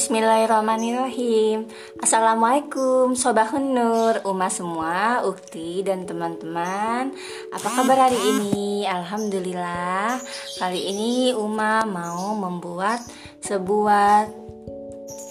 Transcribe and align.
Bismillahirrahmanirrahim 0.00 1.68
Assalamualaikum 2.00 3.12
Sobat 3.12 3.52
Nur 3.52 4.16
Uma 4.24 4.48
semua, 4.48 5.20
Ukti 5.28 5.84
dan 5.84 6.08
teman-teman 6.08 7.12
Apa 7.52 7.68
kabar 7.68 8.08
hari 8.08 8.16
ini? 8.16 8.88
Alhamdulillah 8.88 10.16
Kali 10.56 10.88
ini 10.88 11.36
Uma 11.36 11.84
mau 11.84 12.32
membuat 12.32 13.04
sebuah 13.44 14.24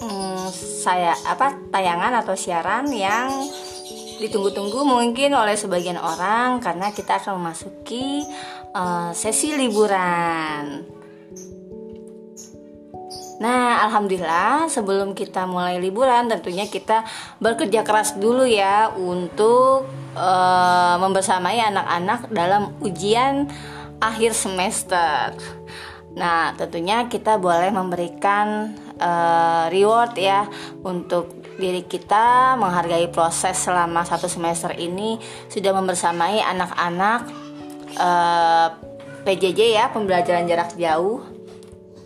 hmm, 0.06 0.54
saya 0.54 1.18
apa 1.26 1.50
tayangan 1.74 2.22
atau 2.22 2.38
siaran 2.38 2.94
yang 2.94 3.26
ditunggu-tunggu 4.22 4.86
mungkin 4.86 5.34
oleh 5.34 5.58
sebagian 5.58 5.98
orang 5.98 6.62
karena 6.62 6.94
kita 6.94 7.18
akan 7.18 7.42
memasuki 7.42 8.22
uh, 8.78 9.10
sesi 9.18 9.50
liburan. 9.50 10.99
Nah, 13.40 13.88
alhamdulillah 13.88 14.68
sebelum 14.68 15.16
kita 15.16 15.48
mulai 15.48 15.80
liburan 15.80 16.28
tentunya 16.28 16.68
kita 16.68 17.08
bekerja 17.40 17.80
keras 17.80 18.20
dulu 18.20 18.44
ya 18.44 18.92
untuk 18.92 19.88
uh, 20.12 21.00
membersamai 21.00 21.56
anak-anak 21.72 22.28
dalam 22.28 22.76
ujian 22.84 23.48
akhir 23.96 24.36
semester. 24.36 25.32
Nah, 26.12 26.52
tentunya 26.52 27.08
kita 27.08 27.40
boleh 27.40 27.72
memberikan 27.72 28.76
uh, 29.00 29.72
reward 29.72 30.20
ya 30.20 30.44
untuk 30.84 31.32
diri 31.56 31.88
kita 31.88 32.60
menghargai 32.60 33.08
proses 33.08 33.56
selama 33.56 34.04
satu 34.04 34.28
semester 34.28 34.76
ini 34.76 35.16
sudah 35.48 35.72
membersamai 35.72 36.44
anak-anak 36.44 37.24
uh, 37.96 38.68
PJJ 39.24 39.60
ya 39.76 39.84
pembelajaran 39.92 40.44
jarak 40.44 40.76
jauh 40.76 41.29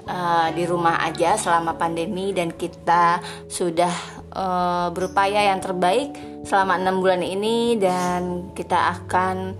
uh, 0.08 0.48
di 0.52 0.64
rumah 0.64 1.00
aja 1.04 1.36
selama 1.36 1.76
pandemi 1.76 2.32
dan 2.32 2.52
kita 2.52 3.20
sudah 3.48 3.92
uh, 4.32 4.88
berupaya 4.92 5.52
yang 5.52 5.60
terbaik 5.60 6.14
selama 6.44 6.76
enam 6.76 7.00
bulan 7.00 7.24
ini 7.24 7.76
dan 7.80 8.52
kita 8.52 9.00
akan 9.00 9.56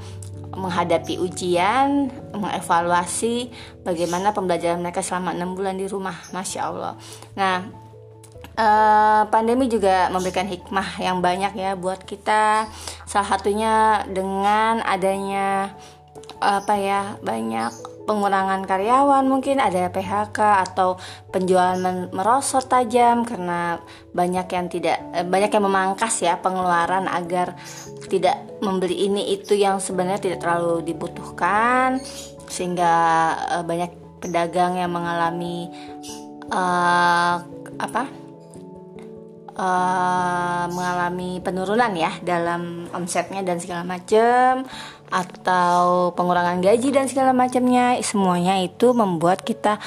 menghadapi 0.55 1.19
ujian, 1.19 2.14
mengevaluasi 2.31 3.51
bagaimana 3.83 4.31
pembelajaran 4.31 4.78
mereka 4.78 5.03
selama 5.03 5.34
enam 5.34 5.59
bulan 5.59 5.75
di 5.75 5.91
rumah, 5.91 6.14
masya 6.31 6.70
Allah. 6.70 6.95
Nah, 7.34 7.67
uh, 8.55 9.23
pandemi 9.34 9.67
juga 9.67 10.06
memberikan 10.14 10.47
hikmah 10.47 11.03
yang 11.03 11.19
banyak 11.19 11.58
ya 11.58 11.75
buat 11.75 12.06
kita. 12.06 12.70
Salah 13.03 13.29
satunya 13.34 14.06
dengan 14.06 14.79
adanya 14.86 15.75
apa 16.39 16.75
ya 16.79 17.17
banyak 17.19 17.94
pengurangan 18.05 18.69
karyawan 18.69 19.24
mungkin 19.24 19.60
ada 19.60 19.88
PHK 19.88 20.38
atau 20.70 21.00
penjualan 21.33 21.80
merosot 22.12 22.69
tajam 22.69 23.24
karena 23.24 23.80
banyak 24.12 24.46
yang 24.52 24.66
tidak 24.69 24.98
eh, 25.16 25.24
banyak 25.24 25.50
yang 25.50 25.64
memangkas 25.64 26.20
ya 26.20 26.36
pengeluaran 26.38 27.08
agar 27.08 27.56
tidak 28.08 28.36
membeli 28.61 29.08
ini 29.08 29.33
itu 29.33 29.56
yang 29.56 29.80
sebenarnya 29.80 30.20
tidak 30.20 30.44
terlalu 30.44 30.84
dibutuhkan 30.84 31.98
sehingga 32.48 32.92
uh, 33.58 33.64
banyak 33.64 33.91
pedagang 34.20 34.77
yang 34.78 34.92
mengalami 34.92 35.72
uh, 36.52 37.41
apa 37.80 38.05
uh, 39.58 40.64
mengalami 40.70 41.41
penurunan 41.41 41.92
ya 41.96 42.12
dalam 42.22 42.86
omsetnya 42.92 43.42
dan 43.42 43.58
segala 43.58 43.83
macam 43.83 44.68
atau 45.12 46.10
pengurangan 46.16 46.58
gaji 46.64 46.91
dan 46.91 47.06
segala 47.06 47.30
macamnya 47.36 47.98
semuanya 48.00 48.58
itu 48.60 48.91
membuat 48.97 49.44
kita 49.44 49.78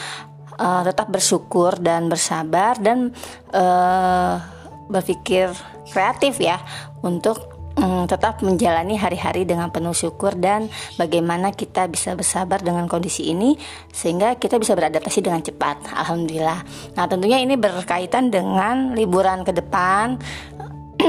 uh, 0.58 0.82
tetap 0.86 1.08
bersyukur 1.10 1.78
dan 1.78 2.10
bersabar 2.10 2.78
dan 2.78 3.14
uh, 3.54 4.42
berpikir 4.88 5.52
kreatif 5.92 6.40
ya 6.40 6.60
untuk 7.04 7.58
um, 7.78 8.04
tetap 8.10 8.42
menjalani 8.42 8.98
hari-hari 8.98 9.46
dengan 9.46 9.70
penuh 9.70 9.94
syukur 9.94 10.34
dan 10.36 10.68
bagaimana 10.98 11.54
kita 11.54 11.86
bisa 11.88 12.18
bersabar 12.18 12.60
dengan 12.60 12.90
kondisi 12.90 13.30
ini 13.32 13.56
sehingga 13.94 14.36
kita 14.36 14.58
bisa 14.58 14.74
beradaptasi 14.74 15.22
dengan 15.22 15.46
cepat. 15.46 15.94
Alhamdulillah. 15.94 16.60
Nah, 16.98 17.06
tentunya 17.06 17.40
ini 17.40 17.56
berkaitan 17.56 18.34
dengan 18.34 18.98
liburan 18.98 19.46
ke 19.46 19.54
depan 19.54 20.18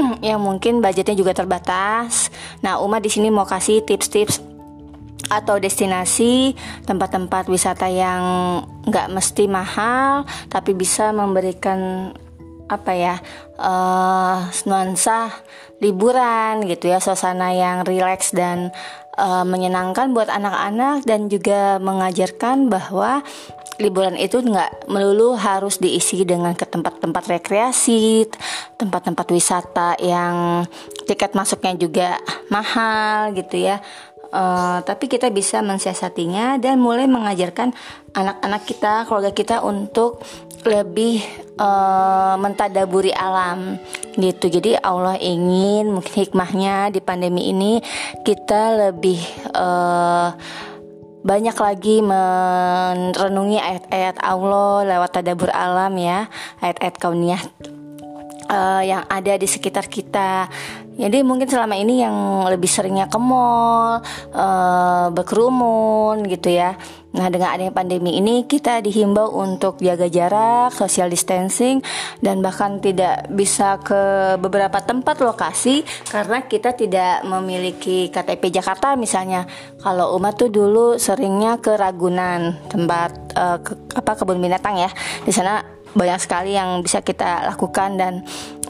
yang 0.29 0.39
mungkin 0.41 0.79
budgetnya 0.83 1.15
juga 1.15 1.35
terbatas. 1.35 2.31
Nah, 2.63 2.79
Uma 2.81 2.99
di 2.99 3.11
sini 3.11 3.31
mau 3.31 3.47
kasih 3.47 3.83
tips-tips 3.83 4.49
atau 5.29 5.61
destinasi 5.61 6.57
tempat-tempat 6.89 7.45
wisata 7.53 7.85
yang 7.85 8.23
nggak 8.89 9.13
mesti 9.13 9.45
mahal 9.45 10.25
tapi 10.49 10.73
bisa 10.73 11.13
memberikan 11.13 12.11
apa 12.69 12.91
ya 12.97 13.15
uh, 13.61 14.45
nuansa 14.65 15.29
liburan 15.81 16.65
gitu 16.65 16.89
ya 16.89 16.97
suasana 16.97 17.53
yang 17.53 17.85
rileks 17.85 18.33
dan 18.33 18.73
uh, 19.17 19.45
menyenangkan 19.45 20.13
buat 20.13 20.29
anak-anak 20.29 21.03
dan 21.03 21.27
juga 21.27 21.81
mengajarkan 21.81 22.69
bahwa 22.69 23.25
liburan 23.79 24.19
itu 24.19 24.43
nggak 24.43 24.91
melulu 24.91 25.39
harus 25.39 25.79
diisi 25.79 26.27
dengan 26.27 26.51
ke 26.53 26.67
tempat-tempat 26.67 27.39
rekreasi, 27.39 28.27
tempat-tempat 28.75 29.27
wisata 29.31 29.95
yang 30.03 30.67
tiket 31.07 31.31
masuknya 31.33 31.73
juga 31.79 32.09
mahal 32.51 33.31
gitu 33.33 33.55
ya. 33.55 33.79
Uh, 34.29 34.77
tapi 34.85 35.09
kita 35.09 35.33
bisa 35.33 35.57
mensiasatinya 35.65 36.61
dan 36.61 36.77
mulai 36.77 37.09
mengajarkan 37.09 37.73
anak-anak 38.13 38.61
kita, 38.61 38.93
keluarga 39.09 39.33
kita 39.33 39.65
untuk 39.65 40.21
lebih 40.69 41.25
uh, 41.57 42.35
mentadaburi 42.37 43.09
alam 43.09 43.81
gitu. 44.19 44.51
Jadi 44.51 44.77
Allah 44.77 45.17
ingin 45.17 45.89
mungkin 45.89 46.13
hikmahnya 46.13 46.93
di 46.93 47.01
pandemi 47.01 47.49
ini 47.49 47.81
kita 48.21 48.91
lebih 48.91 49.17
uh, 49.55 50.29
banyak 51.19 51.55
lagi 51.55 51.99
merenungi 51.99 53.59
ayat-ayat 53.59 54.17
Allah 54.23 54.87
lewat 54.87 55.19
tadabur 55.19 55.51
alam 55.51 55.91
ya 55.99 56.31
ayat-ayat 56.63 56.95
kauniyah 56.95 57.43
uh, 58.47 58.81
yang 58.83 59.03
ada 59.11 59.35
di 59.35 59.47
sekitar 59.47 59.91
kita 59.91 60.47
jadi 60.99 61.23
mungkin 61.23 61.47
selama 61.47 61.79
ini 61.79 62.03
yang 62.03 62.43
lebih 62.51 62.67
seringnya 62.67 63.07
ke 63.07 63.15
mall, 63.15 64.03
uh, 64.35 65.07
berkerumun 65.15 66.27
gitu 66.27 66.51
ya. 66.51 66.75
Nah 67.09 67.25
dengan 67.33 67.49
adanya 67.57 67.73
pandemi 67.73 68.21
ini 68.21 68.45
kita 68.45 68.85
dihimbau 68.85 69.33
untuk 69.33 69.81
jaga 69.81 70.05
jarak, 70.05 70.69
social 70.69 71.09
distancing, 71.09 71.81
dan 72.21 72.45
bahkan 72.45 72.77
tidak 72.77 73.25
bisa 73.33 73.81
ke 73.81 74.35
beberapa 74.37 74.77
tempat 74.85 75.17
lokasi 75.25 75.81
karena 76.05 76.45
kita 76.45 76.77
tidak 76.77 77.25
memiliki 77.25 78.13
KTP 78.13 78.53
Jakarta 78.53 78.93
misalnya. 78.93 79.49
Kalau 79.81 80.13
umat 80.21 80.37
tuh 80.37 80.53
dulu 80.53 81.01
seringnya 81.01 81.57
ke 81.57 81.73
Ragunan, 81.73 82.53
tempat 82.69 83.11
uh, 83.33 83.57
ke, 83.57 83.73
apa 83.97 84.11
kebun 84.13 84.37
binatang 84.37 84.77
ya. 84.77 84.91
Di 85.25 85.33
sana 85.33 85.79
banyak 85.89 86.19
sekali 86.21 86.53
yang 86.53 86.85
bisa 86.85 87.01
kita 87.01 87.49
lakukan 87.49 87.97
dan 87.97 88.21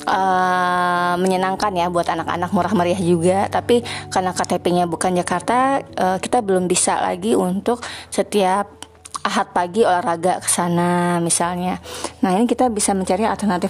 uh, 0.05 1.15
menyenangkan 1.19 1.73
ya 1.75 1.87
buat 1.91 2.07
anak-anak 2.07 2.49
murah 2.53 2.73
meriah 2.75 3.01
juga. 3.01 3.49
Tapi 3.51 3.81
karena 4.13 4.31
KTP-nya 4.31 4.85
bukan 4.85 5.17
Jakarta 5.17 5.83
uh, 5.97 6.17
kita 6.21 6.39
belum 6.43 6.69
bisa 6.69 7.01
lagi 7.01 7.35
untuk 7.35 7.83
setiap 8.13 8.79
ahad 9.23 9.51
pagi 9.51 9.83
olahraga 9.83 10.39
ke 10.39 10.49
sana 10.49 11.19
misalnya. 11.19 11.77
Nah 12.23 12.35
ini 12.35 12.47
kita 12.47 12.71
bisa 12.71 12.95
mencari 12.95 13.27
alternatif 13.27 13.69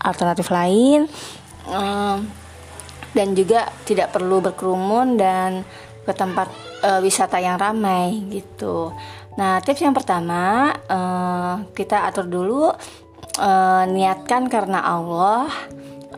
alternatif, 0.00 0.46
lain. 0.48 1.04
Um, 1.66 2.26
dan 3.16 3.32
juga 3.32 3.72
tidak 3.88 4.12
perlu 4.12 4.44
berkerumun 4.44 5.16
dan 5.16 5.64
ke 6.04 6.12
tempat 6.12 6.52
uh, 6.84 7.00
wisata 7.00 7.40
yang 7.40 7.56
ramai 7.56 8.22
gitu. 8.28 8.92
Nah 9.40 9.58
tips 9.64 9.82
yang 9.82 9.96
pertama 9.96 10.70
uh, 10.86 11.64
kita 11.72 12.04
atur 12.06 12.28
dulu 12.28 12.70
uh, 13.38 13.84
niatkan 13.88 14.48
karena 14.50 14.82
Allah 14.82 15.48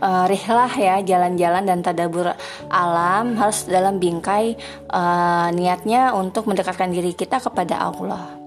uh, 0.00 0.25
rihlah 0.26 0.73
ya 0.75 0.97
jalan-jalan 1.03 1.65
dan 1.67 1.79
tadabur 1.82 2.32
alam 2.70 3.35
harus 3.37 3.67
dalam 3.67 3.99
bingkai 3.99 4.55
uh, 4.91 5.49
niatnya 5.53 6.15
untuk 6.15 6.47
mendekatkan 6.47 6.91
diri 6.91 7.12
kita 7.15 7.43
kepada 7.43 7.91
Allah. 7.91 8.38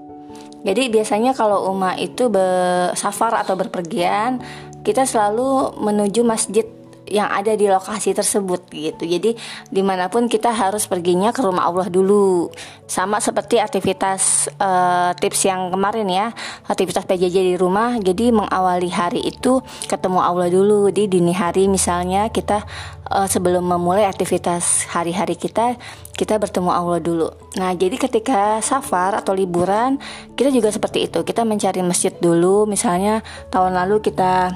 Jadi 0.62 0.94
biasanya 0.94 1.33
kalau 1.33 1.73
umat 1.73 1.97
itu 1.97 2.29
bersafar 2.29 3.33
atau 3.33 3.57
berpergian, 3.57 4.38
kita 4.85 5.09
selalu 5.09 5.73
menuju 5.81 6.21
masjid 6.21 6.65
yang 7.11 7.27
ada 7.27 7.51
di 7.53 7.67
lokasi 7.67 8.15
tersebut 8.15 8.71
gitu. 8.71 9.03
Jadi 9.03 9.35
di 9.67 9.81
mana 9.83 10.07
pun 10.07 10.31
kita 10.31 10.55
harus 10.55 10.87
perginya 10.87 11.35
ke 11.35 11.43
rumah 11.43 11.67
Allah 11.67 11.91
dulu. 11.91 12.47
Sama 12.87 13.19
seperti 13.19 13.59
aktivitas 13.59 14.47
uh, 14.59 15.11
tips 15.19 15.47
yang 15.47 15.75
kemarin 15.75 16.07
ya, 16.07 16.27
aktivitas 16.71 17.03
PJJ 17.03 17.37
di 17.53 17.55
rumah. 17.59 17.99
Jadi 17.99 18.31
mengawali 18.31 18.87
hari 18.87 19.21
itu 19.27 19.59
ketemu 19.91 20.19
Allah 20.23 20.47
dulu 20.47 20.87
di 20.87 21.11
dini 21.11 21.35
hari 21.35 21.67
misalnya 21.67 22.31
kita 22.31 22.63
uh, 23.11 23.27
sebelum 23.27 23.67
memulai 23.67 24.07
aktivitas 24.07 24.87
hari-hari 24.87 25.35
kita 25.35 25.75
kita 26.15 26.37
bertemu 26.37 26.69
Allah 26.69 26.99
dulu. 27.01 27.27
Nah, 27.57 27.73
jadi 27.73 27.97
ketika 27.97 28.61
safar 28.61 29.17
atau 29.17 29.33
liburan, 29.33 29.97
kita 30.37 30.53
juga 30.53 30.69
seperti 30.69 31.09
itu. 31.09 31.25
Kita 31.25 31.41
mencari 31.41 31.81
masjid 31.81 32.13
dulu, 32.13 32.69
misalnya 32.69 33.25
tahun 33.49 33.73
lalu 33.73 34.05
kita 34.05 34.53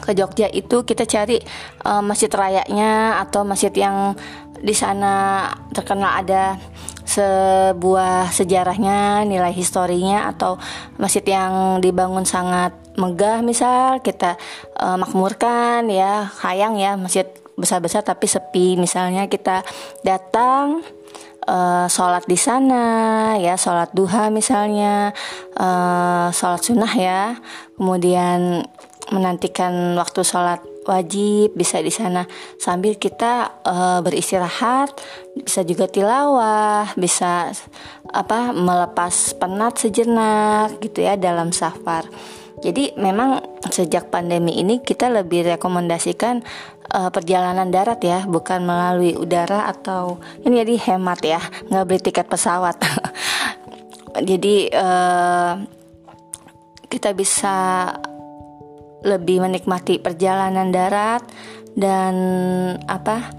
ke 0.00 0.16
Jogja 0.16 0.48
itu 0.48 0.86
kita 0.86 1.04
cari 1.04 1.36
uh, 1.84 2.00
masjid 2.00 2.32
rayanya 2.32 3.20
atau 3.20 3.44
masjid 3.44 3.70
yang 3.74 4.16
di 4.62 4.72
sana 4.72 5.46
terkenal 5.74 6.22
ada 6.22 6.56
sebuah 7.02 8.30
sejarahnya, 8.30 9.26
nilai 9.26 9.52
historinya 9.52 10.30
atau 10.30 10.56
masjid 10.96 11.22
yang 11.26 11.82
dibangun 11.82 12.24
sangat 12.24 12.72
megah 12.96 13.42
misal 13.42 13.98
kita 14.00 14.38
uh, 14.78 14.96
makmurkan 14.96 15.90
ya, 15.90 16.30
hayang 16.40 16.78
ya 16.78 16.94
masjid 16.96 17.26
besar-besar 17.58 18.06
tapi 18.06 18.30
sepi. 18.30 18.78
Misalnya 18.78 19.26
kita 19.26 19.66
datang 20.06 20.80
uh, 21.50 21.86
sholat 21.90 22.24
di 22.24 22.38
sana 22.38 22.84
ya 23.36 23.58
sholat 23.58 23.90
duha 23.92 24.30
misalnya 24.30 25.10
uh, 25.58 26.30
sholat 26.30 26.62
sunnah 26.62 26.94
ya. 26.94 27.36
Kemudian 27.76 28.62
menantikan 29.12 29.94
waktu 29.94 30.24
sholat 30.24 30.64
wajib 30.82 31.54
bisa 31.54 31.78
di 31.78 31.94
sana 31.94 32.26
sambil 32.58 32.98
kita 32.98 33.62
uh, 33.62 34.02
beristirahat 34.02 34.90
bisa 35.38 35.62
juga 35.62 35.86
tilawah 35.86 36.90
bisa 36.98 37.54
apa 38.10 38.50
melepas 38.50 39.38
penat 39.38 39.78
sejenak 39.78 40.82
gitu 40.82 41.06
ya 41.06 41.14
dalam 41.14 41.54
safar. 41.54 42.10
Jadi 42.62 42.94
memang 42.94 43.42
sejak 43.66 44.06
pandemi 44.14 44.62
ini 44.62 44.78
kita 44.78 45.10
lebih 45.10 45.58
rekomendasikan 45.58 46.46
uh, 46.94 47.10
perjalanan 47.10 47.74
darat 47.74 47.98
ya 48.02 48.22
bukan 48.22 48.62
melalui 48.62 49.18
udara 49.18 49.66
atau 49.66 50.22
ini 50.46 50.62
jadi 50.62 50.74
hemat 50.92 51.20
ya 51.26 51.40
nggak 51.70 51.84
beli 51.86 52.00
tiket 52.02 52.26
pesawat. 52.30 52.78
Jadi 54.30 54.68
uh, 54.76 55.56
kita 56.92 57.16
bisa 57.16 57.88
lebih 59.02 59.42
menikmati 59.42 59.98
perjalanan 59.98 60.70
darat 60.70 61.22
dan 61.74 62.14
apa 62.86 63.32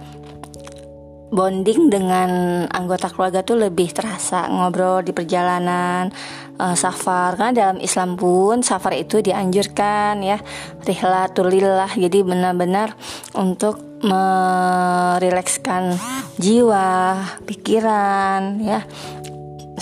bonding 1.34 1.90
dengan 1.90 2.30
anggota 2.70 3.10
keluarga 3.10 3.42
tuh 3.42 3.58
lebih 3.58 3.90
terasa. 3.90 4.46
Ngobrol 4.46 5.02
di 5.02 5.18
perjalanan 5.18 6.14
uh, 6.62 6.78
safar. 6.78 7.34
Karena 7.34 7.52
dalam 7.52 7.82
Islam 7.82 8.14
pun 8.14 8.62
safar 8.62 8.94
itu 8.94 9.26
dianjurkan 9.26 10.22
ya. 10.22 10.38
Rihlatul 10.86 11.50
jadi 11.98 12.20
benar-benar 12.22 12.94
untuk 13.34 13.82
merilekskan 14.04 15.96
jiwa 16.36 17.16
pikiran 17.48 18.60
ya 18.60 18.84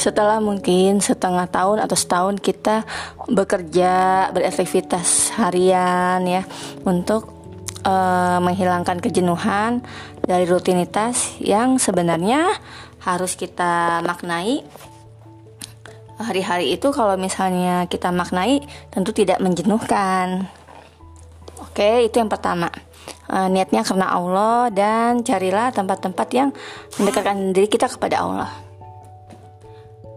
setelah 0.02 0.42
mungkin 0.42 0.98
setengah 0.98 1.46
tahun 1.46 1.86
atau 1.86 1.94
setahun 1.94 2.42
kita 2.42 2.82
bekerja 3.30 3.94
beraktivitas 4.34 5.38
harian 5.38 6.26
ya 6.26 6.42
untuk 6.82 7.30
uh, 7.86 8.42
menghilangkan 8.42 8.98
kejenuhan 8.98 9.86
dari 10.26 10.50
rutinitas 10.50 11.38
yang 11.38 11.78
sebenarnya 11.78 12.50
harus 13.06 13.38
kita 13.38 14.02
maknai 14.02 14.66
hari-hari 16.22 16.74
itu 16.74 16.90
kalau 16.94 17.18
misalnya 17.18 17.86
kita 17.90 18.14
maknai 18.14 18.62
tentu 18.94 19.10
tidak 19.10 19.42
menjenuhkan. 19.42 20.46
Oke, 21.62 22.06
itu 22.06 22.22
yang 22.22 22.30
pertama. 22.30 22.70
Uh, 23.26 23.50
niatnya 23.50 23.82
karena 23.82 24.12
Allah 24.12 24.70
dan 24.70 25.26
carilah 25.26 25.74
tempat-tempat 25.74 26.28
yang 26.36 26.50
mendekatkan 27.02 27.56
diri 27.56 27.66
kita 27.66 27.90
kepada 27.90 28.22
Allah. 28.22 28.71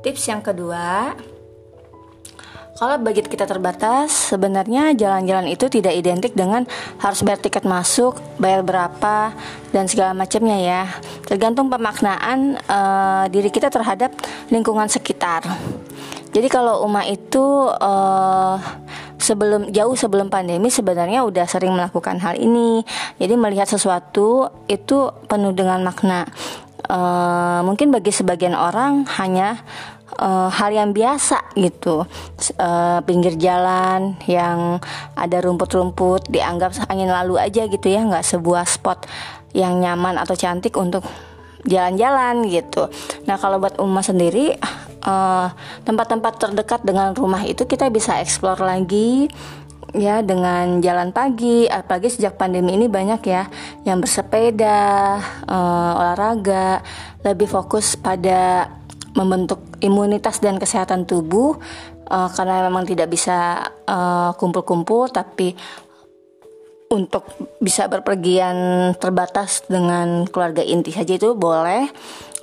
Tips 0.05 0.29
yang 0.29 0.45
kedua, 0.45 1.17
kalau 2.75 2.99
budget 3.01 3.31
kita 3.33 3.47
terbatas, 3.47 4.35
sebenarnya 4.35 4.93
jalan-jalan 4.99 5.47
itu 5.47 5.71
tidak 5.71 5.97
identik 5.97 6.37
dengan 6.37 6.69
harus 7.01 7.25
bayar 7.25 7.41
tiket 7.41 7.65
masuk, 7.65 8.21
bayar 8.37 8.61
berapa, 8.61 9.33
dan 9.73 9.89
segala 9.89 10.13
macamnya 10.13 10.61
ya. 10.61 10.83
Tergantung 11.25 11.73
pemaknaan 11.73 12.61
uh, 12.69 13.25
diri 13.33 13.49
kita 13.49 13.73
terhadap 13.73 14.13
lingkungan 14.53 14.91
sekitar. 14.93 15.47
Jadi 16.35 16.51
kalau 16.51 16.83
Uma 16.83 17.07
itu 17.07 17.73
uh, 17.73 18.59
sebelum 19.23 19.73
jauh 19.73 19.97
sebelum 19.97 20.29
pandemi 20.29 20.69
sebenarnya 20.69 21.23
udah 21.23 21.47
sering 21.49 21.73
melakukan 21.73 22.21
hal 22.21 22.37
ini. 22.37 22.83
Jadi 23.23 23.39
melihat 23.39 23.71
sesuatu 23.71 24.51
itu 24.67 25.15
penuh 25.31 25.55
dengan 25.57 25.81
makna. 25.81 26.27
Uh, 26.85 27.65
mungkin 27.65 27.89
bagi 27.89 28.13
sebagian 28.13 28.53
orang 28.53 29.09
hanya 29.17 29.65
uh, 30.19 30.51
hal 30.51 30.71
yang 30.75 30.91
biasa 30.91 31.55
gitu 31.59 32.07
uh, 32.59 32.99
pinggir 33.03 33.39
jalan 33.39 34.19
yang 34.27 34.79
ada 35.15 35.39
rumput-rumput 35.43 36.31
dianggap 36.31 36.75
angin 36.91 37.11
lalu 37.11 37.39
aja 37.39 37.67
gitu 37.67 37.87
ya 37.87 38.03
nggak 38.05 38.25
sebuah 38.25 38.67
spot 38.67 39.07
yang 39.55 39.79
nyaman 39.79 40.19
atau 40.19 40.35
cantik 40.35 40.75
untuk 40.75 41.07
jalan-jalan 41.65 42.45
gitu. 42.53 42.93
Nah 43.25 43.41
kalau 43.41 43.57
buat 43.57 43.81
Uma 43.81 44.05
sendiri 44.05 44.53
tempat-tempat 45.85 46.33
uh, 46.37 46.41
terdekat 46.41 46.81
dengan 46.81 47.13
rumah 47.13 47.45
itu 47.45 47.69
kita 47.69 47.93
bisa 47.93 48.21
explore 48.21 48.61
lagi 48.61 49.29
ya 49.95 50.25
dengan 50.27 50.83
jalan 50.83 51.15
pagi 51.15 51.71
apalagi 51.71 52.11
sejak 52.11 52.35
pandemi 52.35 52.75
ini 52.75 52.91
banyak 52.91 53.23
ya 53.29 53.47
yang 53.87 54.03
bersepeda 54.03 55.21
uh, 55.47 55.93
olahraga 56.01 56.83
lebih 57.23 57.47
fokus 57.47 57.95
pada 57.95 58.73
membentuk 59.15 59.63
imunitas 59.85 60.41
dan 60.41 60.57
kesehatan 60.57 61.05
tubuh 61.05 61.61
uh, 62.09 62.29
karena 62.33 62.65
memang 62.65 62.89
tidak 62.89 63.13
bisa 63.13 63.61
eh, 63.85 64.31
kumpul-kumpul 64.41 65.09
uh, 65.09 65.13
tapi 65.13 65.53
untuk 66.89 67.27
bisa 67.61 67.91
berpergian 67.91 68.57
terbatas 68.97 69.67
dengan 69.69 70.25
keluarga 70.31 70.65
inti 70.65 70.95
saja 70.95 71.17
itu 71.21 71.37
boleh 71.37 71.91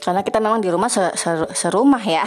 karena 0.01 0.21
kita 0.25 0.41
memang 0.41 0.59
di 0.59 0.69
rumah 0.69 0.89
ser 0.89 1.13
ser 1.13 1.45
serumah 1.53 2.01
ya. 2.01 2.25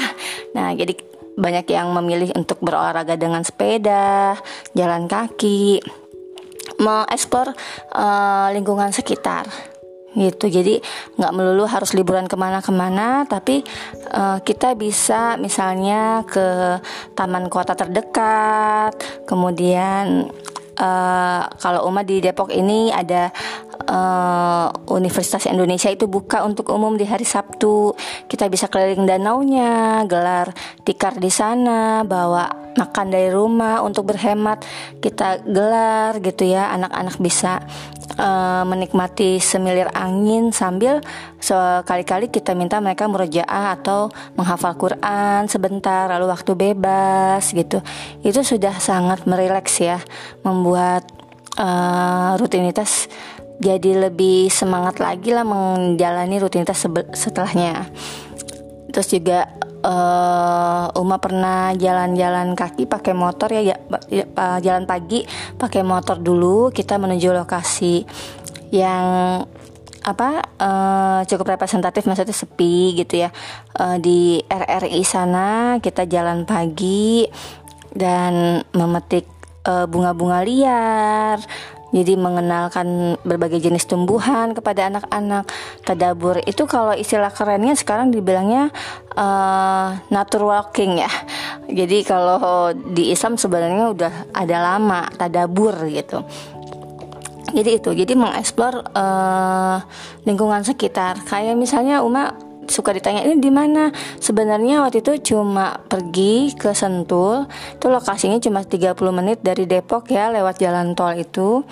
Nah, 0.54 0.70
jadi 0.78 0.94
banyak 1.34 1.66
yang 1.74 1.90
memilih 1.90 2.30
untuk 2.38 2.62
berolahraga 2.62 3.18
dengan 3.18 3.42
sepeda, 3.42 4.38
jalan 4.78 5.10
kaki, 5.10 5.82
mengeksplor 6.78 7.50
uh, 7.90 8.48
lingkungan 8.54 8.94
sekitar 8.94 9.73
gitu. 10.14 10.46
Jadi 10.50 10.80
nggak 11.18 11.32
melulu 11.34 11.66
harus 11.66 11.92
liburan 11.92 12.26
ke 12.30 12.34
mana-kemana 12.38 13.26
tapi 13.28 13.62
uh, 14.14 14.38
kita 14.40 14.78
bisa 14.78 15.36
misalnya 15.38 16.22
ke 16.26 16.78
taman 17.14 17.46
kota 17.50 17.74
terdekat 17.74 18.94
kemudian 19.26 20.30
uh, 20.78 21.42
kalau 21.58 21.86
Uma 21.86 22.02
di 22.02 22.18
Depok 22.18 22.50
ini 22.50 22.90
ada 22.90 23.30
uh, 23.88 24.68
Universitas 24.90 25.46
Indonesia 25.46 25.90
itu 25.90 26.06
buka 26.10 26.42
untuk 26.42 26.70
umum 26.74 26.94
di 26.98 27.06
hari 27.06 27.26
Sabtu. 27.26 27.94
Kita 28.26 28.50
bisa 28.50 28.66
keliling 28.70 29.06
danaunya 29.06 30.02
gelar 30.06 30.50
tikar 30.82 31.18
di 31.18 31.30
sana 31.30 32.02
bawa 32.06 32.74
makan 32.74 33.06
dari 33.10 33.30
rumah 33.30 33.82
untuk 33.86 34.10
berhemat. 34.10 34.62
Kita 34.98 35.42
gelar 35.46 36.18
gitu 36.22 36.46
ya 36.48 36.74
anak-anak 36.74 37.16
bisa 37.22 37.62
uh, 38.16 38.62
menikmati 38.68 39.40
semilir 39.40 39.88
angin 39.92 40.52
sambil 40.54 41.00
sekali-kali 41.40 42.32
kita 42.32 42.56
minta 42.56 42.80
mereka 42.80 43.08
murojaah 43.10 43.76
atau 43.76 44.08
menghafal 44.38 44.76
Quran 44.76 45.48
sebentar 45.48 46.08
lalu 46.08 46.30
waktu 46.30 46.52
bebas 46.56 47.52
gitu. 47.52 47.80
Itu 48.24 48.40
sudah 48.44 48.76
sangat 48.80 49.28
merileks 49.28 49.80
ya 49.80 50.00
membuat 50.46 51.04
uh, 51.58 52.36
rutinitas 52.40 53.08
jadi 53.62 54.10
lebih 54.10 54.50
semangat 54.50 54.98
lagi 54.98 55.30
lah 55.30 55.46
menjalani 55.46 56.42
rutinitas 56.42 56.82
setelahnya 57.14 57.86
terus 58.94 59.10
juga 59.10 59.50
uh, 59.82 60.86
Uma 60.94 61.18
pernah 61.18 61.74
jalan-jalan 61.74 62.54
kaki 62.54 62.86
pakai 62.86 63.12
motor 63.12 63.50
ya, 63.50 63.74
ya, 63.74 63.76
ya 64.08 64.24
jalan 64.62 64.86
pagi 64.86 65.26
pakai 65.58 65.82
motor 65.82 66.22
dulu 66.22 66.70
kita 66.70 66.96
menuju 66.96 67.34
lokasi 67.34 68.06
yang 68.70 69.42
apa 70.04 70.44
uh, 70.60 71.20
cukup 71.24 71.56
representatif 71.56 72.04
maksudnya 72.04 72.36
sepi 72.36 72.94
gitu 72.94 73.24
ya. 73.24 73.32
Uh, 73.74 73.96
di 73.96 74.38
RRI 74.46 75.02
sana 75.02 75.80
kita 75.80 76.04
jalan 76.04 76.44
pagi 76.44 77.24
dan 77.90 78.62
memetik 78.76 79.26
bunga-bunga 79.64 80.44
uh, 80.44 80.44
liar 80.44 81.38
jadi 81.94 82.18
mengenalkan 82.18 83.14
berbagai 83.22 83.62
jenis 83.62 83.86
tumbuhan 83.86 84.50
kepada 84.50 84.90
anak-anak 84.90 85.46
tadabur. 85.86 86.42
Itu 86.42 86.66
kalau 86.66 86.90
istilah 86.90 87.30
kerennya 87.30 87.78
sekarang 87.78 88.10
dibilangnya 88.10 88.74
uh, 89.14 90.02
nature 90.10 90.42
walking 90.42 90.98
ya. 90.98 91.12
Jadi 91.70 92.02
kalau 92.02 92.74
di 92.74 93.14
Islam 93.14 93.38
sebenarnya 93.38 93.94
udah 93.94 94.12
ada 94.34 94.56
lama 94.58 95.06
tadabur 95.14 95.86
gitu. 95.86 96.26
Jadi 97.54 97.78
itu 97.78 97.94
jadi 97.94 98.18
mengeksplor 98.18 98.90
uh, 98.98 99.78
lingkungan 100.26 100.66
sekitar. 100.66 101.22
Kayak 101.22 101.54
misalnya 101.54 102.02
Uma 102.02 102.34
suka 102.68 102.92
ditanya 102.92 103.24
ini 103.24 103.40
di 103.40 103.50
mana 103.52 103.92
sebenarnya 104.18 104.84
waktu 104.84 105.00
itu 105.02 105.34
cuma 105.34 105.80
pergi 105.88 106.52
ke 106.56 106.72
Sentul 106.72 107.48
itu 107.50 107.86
lokasinya 107.88 108.38
cuma 108.40 108.64
30 108.64 108.94
menit 109.12 109.38
dari 109.40 109.64
Depok 109.64 110.08
ya 110.12 110.32
lewat 110.32 110.60
jalan 110.60 110.92
tol 110.92 111.14
itu 111.16 111.62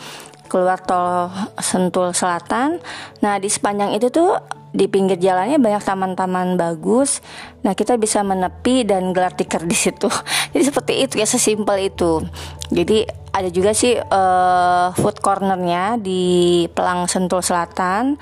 keluar 0.48 0.80
tol 0.84 1.32
Sentul 1.60 2.12
Selatan 2.12 2.80
nah 3.24 3.36
di 3.40 3.48
sepanjang 3.48 3.96
itu 3.96 4.12
tuh 4.12 4.36
di 4.72 4.88
pinggir 4.88 5.20
jalannya 5.20 5.60
banyak 5.60 5.84
taman-taman 5.84 6.56
bagus. 6.56 7.20
Nah, 7.60 7.76
kita 7.76 8.00
bisa 8.00 8.24
menepi 8.24 8.88
dan 8.88 9.12
gelar 9.12 9.36
tikar 9.36 9.68
di 9.68 9.76
situ. 9.76 10.08
Jadi 10.56 10.64
seperti 10.64 10.92
itu 11.04 11.14
ya, 11.20 11.28
sesimpel 11.28 11.92
itu. 11.92 12.24
Jadi 12.72 13.04
ada 13.32 13.48
juga 13.52 13.76
sih 13.76 14.00
uh, 14.00 14.88
food 14.96 15.20
cornernya 15.20 16.00
di 16.00 16.64
Pelang 16.72 17.04
Sentul 17.04 17.44
Selatan. 17.44 18.16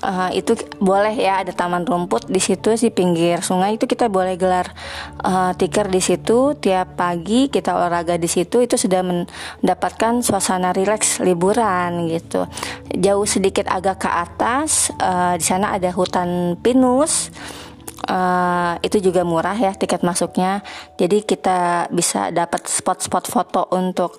Uh, 0.00 0.32
itu 0.32 0.56
boleh 0.80 1.12
ya 1.12 1.44
ada 1.44 1.52
taman 1.52 1.84
rumput 1.84 2.24
di 2.24 2.40
situ 2.40 2.72
di 2.72 2.88
pinggir 2.88 3.44
sungai 3.44 3.76
itu 3.76 3.84
kita 3.84 4.08
boleh 4.08 4.32
gelar 4.40 4.72
uh, 5.20 5.52
tikar 5.52 5.92
di 5.92 6.00
situ. 6.00 6.56
Tiap 6.56 6.96
pagi 6.96 7.52
kita 7.52 7.76
olahraga 7.76 8.16
di 8.16 8.24
situ 8.24 8.64
itu 8.64 8.80
sudah 8.80 9.04
mendapatkan 9.04 10.24
suasana 10.24 10.72
rileks 10.72 11.20
liburan 11.20 12.08
gitu. 12.08 12.48
Jauh 12.96 13.28
sedikit 13.28 13.68
agak 13.68 14.00
ke 14.00 14.08
atas 14.08 14.88
uh, 15.04 15.36
di 15.36 15.44
sana 15.44 15.76
ada 15.76 15.92
hutan 15.92 16.56
pinus. 16.64 17.28
Uh, 18.08 18.80
itu 18.80 19.04
juga 19.04 19.20
murah 19.20 19.54
ya 19.54 19.76
tiket 19.76 20.00
masuknya. 20.00 20.64
Jadi 20.96 21.28
kita 21.28 21.92
bisa 21.92 22.32
dapat 22.32 22.64
spot-spot 22.64 23.28
foto 23.28 23.68
untuk 23.76 24.16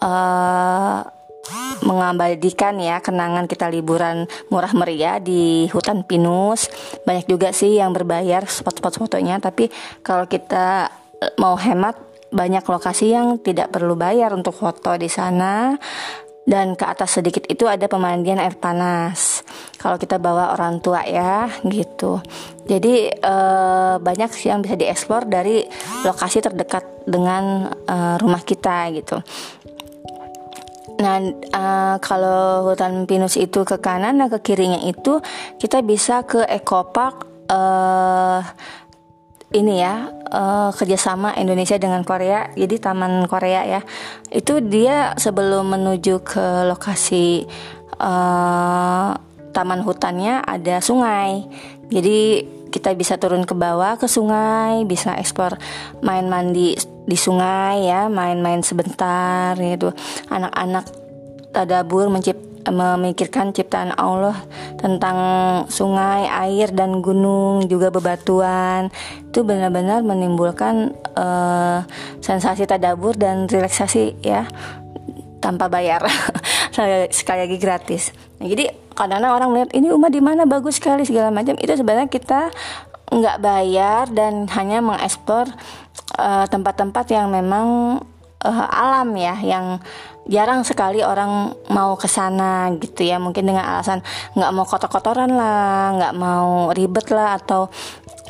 uh, 0.00 1.17
mengabadikan 1.84 2.76
ya 2.78 2.98
kenangan 2.98 3.46
kita 3.46 3.70
liburan 3.70 4.26
murah 4.52 4.72
meriah 4.74 5.22
di 5.22 5.66
hutan 5.70 6.02
pinus 6.04 6.68
banyak 7.06 7.26
juga 7.30 7.54
sih 7.54 7.78
yang 7.78 7.94
berbayar 7.94 8.44
spot-spot 8.44 8.98
fotonya 8.98 9.38
tapi 9.38 9.70
kalau 10.02 10.26
kita 10.26 10.90
mau 11.38 11.58
hemat 11.58 11.98
banyak 12.28 12.64
lokasi 12.64 13.16
yang 13.16 13.40
tidak 13.40 13.72
perlu 13.72 13.96
bayar 13.96 14.36
untuk 14.36 14.52
foto 14.52 14.94
di 15.00 15.08
sana 15.08 15.76
dan 16.48 16.72
ke 16.80 16.84
atas 16.88 17.20
sedikit 17.20 17.44
itu 17.44 17.68
ada 17.68 17.84
pemandian 17.92 18.40
air 18.40 18.56
panas. 18.56 19.44
Kalau 19.76 20.00
kita 20.00 20.16
bawa 20.16 20.56
orang 20.56 20.80
tua 20.80 21.04
ya, 21.04 21.44
gitu. 21.76 22.24
Jadi 22.64 23.12
e, 23.12 23.34
banyak 24.00 24.32
yang 24.48 24.64
bisa 24.64 24.80
dieksplor 24.80 25.28
dari 25.28 25.60
lokasi 26.08 26.40
terdekat 26.40 27.04
dengan 27.04 27.68
e, 27.84 27.96
rumah 28.16 28.40
kita 28.40 28.88
gitu. 28.96 29.20
Nah, 30.98 31.22
uh, 31.54 31.96
kalau 32.02 32.66
hutan 32.66 33.06
pinus 33.06 33.38
itu 33.38 33.62
ke 33.62 33.78
kanan, 33.78 34.18
nah 34.18 34.26
ke 34.26 34.42
kirinya 34.42 34.82
itu 34.82 35.22
kita 35.62 35.78
bisa 35.86 36.26
ke 36.26 36.42
ekopark 36.42 37.22
uh, 37.46 38.42
ini 39.54 39.80
ya 39.80 40.12
uh, 40.28 40.70
kerjasama 40.76 41.32
Indonesia 41.40 41.80
dengan 41.80 42.04
Korea 42.04 42.50
jadi 42.52 42.76
Taman 42.82 43.30
Korea 43.30 43.62
ya. 43.64 43.80
Itu 44.28 44.58
dia 44.58 45.14
sebelum 45.14 45.70
menuju 45.70 46.20
ke 46.26 46.66
lokasi 46.66 47.46
uh, 48.02 49.14
taman 49.54 49.80
hutannya 49.82 50.44
ada 50.44 50.78
sungai 50.84 51.48
jadi 51.88 52.44
kita 52.68 52.92
bisa 52.92 53.16
turun 53.16 53.48
ke 53.48 53.56
bawah 53.56 53.96
ke 53.96 54.04
sungai 54.04 54.84
bisa 54.84 55.16
ekspor 55.16 55.56
main 56.04 56.28
mandi 56.28 56.76
di 57.08 57.16
sungai 57.16 57.88
ya 57.88 58.12
main-main 58.12 58.60
sebentar 58.60 59.56
gitu. 59.56 59.96
Anak-anak 60.28 60.84
tadabur 61.56 62.12
mencipt 62.12 62.44
memikirkan 62.68 63.56
ciptaan 63.56 63.96
Allah 63.96 64.36
tentang 64.76 65.16
sungai, 65.72 66.28
air 66.28 66.68
dan 66.68 67.00
gunung 67.00 67.64
juga 67.64 67.88
bebatuan. 67.88 68.92
Itu 69.32 69.48
benar-benar 69.48 70.04
menimbulkan 70.04 70.92
uh, 71.16 71.80
sensasi 72.20 72.68
tadabur 72.68 73.16
dan 73.16 73.48
relaksasi 73.48 74.20
ya 74.20 74.44
tanpa 75.40 75.72
bayar. 75.72 76.04
Sekali 77.08 77.48
lagi 77.48 77.56
gratis. 77.56 78.12
Nah, 78.36 78.46
jadi 78.52 78.68
kadang-kadang 78.98 79.32
orang 79.38 79.48
melihat 79.54 79.70
ini 79.78 79.86
rumah 79.94 80.10
di 80.10 80.18
mana? 80.18 80.42
Bagus 80.42 80.82
sekali 80.82 81.06
segala 81.06 81.30
macam. 81.30 81.54
Itu 81.54 81.70
sebenarnya 81.78 82.10
kita 82.10 82.50
nggak 83.08 83.36
bayar 83.40 84.04
dan 84.10 84.50
hanya 84.52 84.82
mengeksplor 84.82 85.48
uh, 86.18 86.44
tempat-tempat 86.50 87.06
yang 87.14 87.30
memang 87.30 88.00
uh, 88.42 88.66
alam 88.68 89.14
ya 89.16 89.38
yang 89.40 89.78
jarang 90.28 90.60
sekali 90.62 91.00
orang 91.00 91.56
mau 91.72 91.96
ke 91.96 92.06
sana 92.06 92.68
gitu 92.76 93.02
ya. 93.02 93.16
Mungkin 93.16 93.48
dengan 93.48 93.64
alasan 93.64 94.04
nggak 94.36 94.52
mau 94.52 94.64
kotor-kotoran 94.68 95.32
lah 95.32 95.96
nggak 95.96 96.14
mau 96.14 96.70
ribet 96.76 97.08
lah 97.10 97.40
atau 97.40 97.72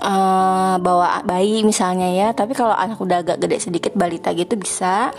uh, 0.00 0.78
bawa 0.78 1.26
bayi 1.26 1.66
misalnya 1.66 2.08
ya. 2.14 2.30
Tapi 2.32 2.54
kalau 2.54 2.72
anak 2.72 3.02
udah 3.02 3.20
agak 3.26 3.42
gede 3.42 3.58
sedikit 3.58 3.92
balita 3.98 4.30
gitu 4.32 4.54
bisa. 4.54 5.10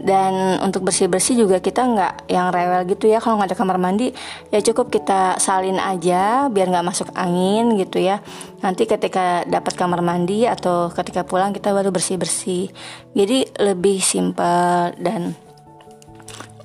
Dan 0.00 0.56
untuk 0.64 0.88
bersih-bersih 0.88 1.44
juga 1.44 1.60
kita 1.60 1.84
nggak 1.84 2.14
yang 2.32 2.48
rewel 2.48 2.88
gitu 2.88 3.10
ya. 3.10 3.20
Kalau 3.20 3.36
nggak 3.36 3.52
ada 3.52 3.58
kamar 3.58 3.76
mandi 3.76 4.08
ya 4.48 4.64
cukup 4.64 4.88
kita 4.88 5.36
salin 5.36 5.76
aja 5.76 6.48
biar 6.48 6.72
nggak 6.72 6.86
masuk 6.86 7.12
angin 7.12 7.76
gitu 7.76 8.00
ya. 8.00 8.24
Nanti 8.64 8.88
ketika 8.88 9.44
dapat 9.44 9.76
kamar 9.76 10.00
mandi 10.00 10.48
atau 10.48 10.88
ketika 10.88 11.26
pulang 11.26 11.52
kita 11.52 11.74
baru 11.74 11.92
bersih-bersih. 11.92 12.72
Jadi 13.12 13.44
lebih 13.60 14.00
simpel 14.00 14.96
dan 14.96 15.36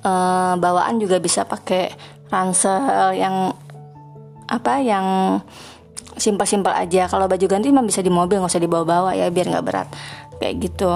uh, 0.06 0.54
bawaan 0.54 1.02
juga 1.02 1.18
bisa 1.18 1.42
pakai 1.42 1.90
ransel 2.30 3.14
yang 3.18 3.50
apa 4.46 4.78
yang 4.78 5.06
simpel-simpel 6.16 6.72
aja. 6.72 7.10
Kalau 7.10 7.26
baju 7.26 7.46
ganti 7.50 7.74
mah 7.74 7.84
bisa 7.84 8.00
di 8.00 8.10
mobil 8.10 8.38
nggak 8.38 8.52
usah 8.54 8.62
dibawa-bawa 8.62 9.18
ya 9.18 9.28
biar 9.28 9.50
nggak 9.50 9.66
berat. 9.66 9.88
Kayak 10.38 10.54
gitu. 10.70 10.94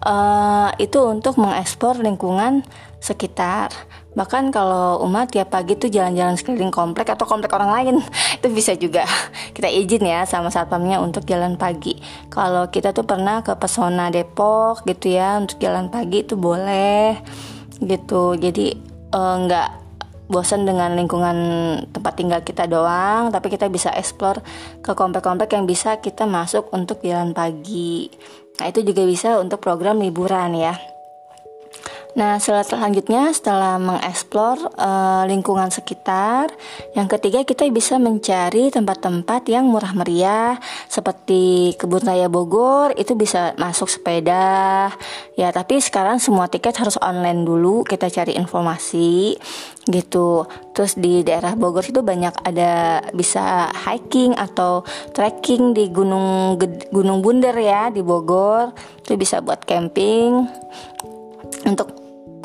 Uh, 0.00 0.72
itu 0.80 0.96
untuk 1.04 1.36
mengekspor 1.36 2.00
lingkungan 2.00 2.64
sekitar. 3.00 3.72
Bahkan 4.10 4.50
kalau 4.50 5.00
umat 5.06 5.30
tiap 5.30 5.54
pagi 5.54 5.76
tuh 5.78 5.86
jalan-jalan 5.86 6.34
sekeliling 6.34 6.72
komplek 6.72 7.14
atau 7.14 7.28
komplek 7.28 7.52
orang 7.54 7.70
lain 7.70 7.94
itu 8.40 8.48
bisa 8.50 8.74
juga. 8.76 9.04
Kita 9.54 9.68
izin 9.70 10.04
ya 10.04 10.24
sama 10.24 10.50
satpamnya 10.50 10.98
untuk 10.98 11.24
jalan 11.28 11.54
pagi. 11.60 12.00
Kalau 12.32 12.68
kita 12.72 12.96
tuh 12.96 13.04
pernah 13.04 13.44
ke 13.44 13.54
pesona 13.56 14.08
Depok 14.10 14.82
gitu 14.88 15.14
ya 15.14 15.38
untuk 15.38 15.60
jalan 15.62 15.92
pagi 15.92 16.24
itu 16.26 16.34
boleh 16.34 17.20
gitu. 17.82 18.36
Jadi 18.36 18.76
uh, 19.12 19.36
nggak 19.44 19.68
bosan 20.30 20.62
dengan 20.62 20.94
lingkungan 20.94 21.36
tempat 21.90 22.14
tinggal 22.14 22.40
kita 22.46 22.70
doang 22.70 23.34
tapi 23.34 23.50
kita 23.50 23.66
bisa 23.66 23.90
explore 23.98 24.38
ke 24.78 24.94
komplek-komplek 24.94 25.58
yang 25.58 25.66
bisa 25.66 25.98
kita 25.98 26.22
masuk 26.24 26.70
untuk 26.70 27.02
jalan 27.02 27.34
pagi. 27.34 28.06
Nah 28.62 28.70
itu 28.70 28.86
juga 28.86 29.02
bisa 29.02 29.42
untuk 29.42 29.58
program 29.58 29.98
liburan 29.98 30.54
ya 30.54 30.99
Nah, 32.18 32.42
selanjutnya 32.42 33.30
setelah 33.30 33.78
mengeksplor 33.78 34.74
uh, 34.74 35.22
lingkungan 35.30 35.70
sekitar, 35.70 36.50
yang 36.98 37.06
ketiga 37.06 37.46
kita 37.46 37.70
bisa 37.70 38.02
mencari 38.02 38.74
tempat-tempat 38.74 39.46
yang 39.46 39.70
murah 39.70 39.94
meriah 39.94 40.58
seperti 40.90 41.74
Kebun 41.78 42.02
Raya 42.02 42.26
Bogor 42.26 42.98
itu 42.98 43.14
bisa 43.14 43.54
masuk 43.62 43.86
sepeda. 43.86 44.90
Ya, 45.38 45.54
tapi 45.54 45.78
sekarang 45.78 46.18
semua 46.18 46.50
tiket 46.50 46.74
harus 46.82 46.98
online 46.98 47.46
dulu, 47.46 47.86
kita 47.86 48.10
cari 48.10 48.34
informasi 48.34 49.38
gitu. 49.86 50.50
Terus 50.74 50.98
di 50.98 51.22
daerah 51.22 51.54
Bogor 51.54 51.86
itu 51.86 52.02
banyak 52.02 52.42
ada 52.42 53.04
bisa 53.14 53.70
hiking 53.86 54.34
atau 54.34 54.82
trekking 55.14 55.78
di 55.78 55.94
Gunung 55.94 56.58
Gunung 56.90 57.22
Bunder 57.22 57.54
ya 57.54 57.94
di 57.94 58.02
Bogor. 58.02 58.74
Itu 58.98 59.14
bisa 59.14 59.38
buat 59.38 59.62
camping 59.62 60.46
untuk 61.66 61.99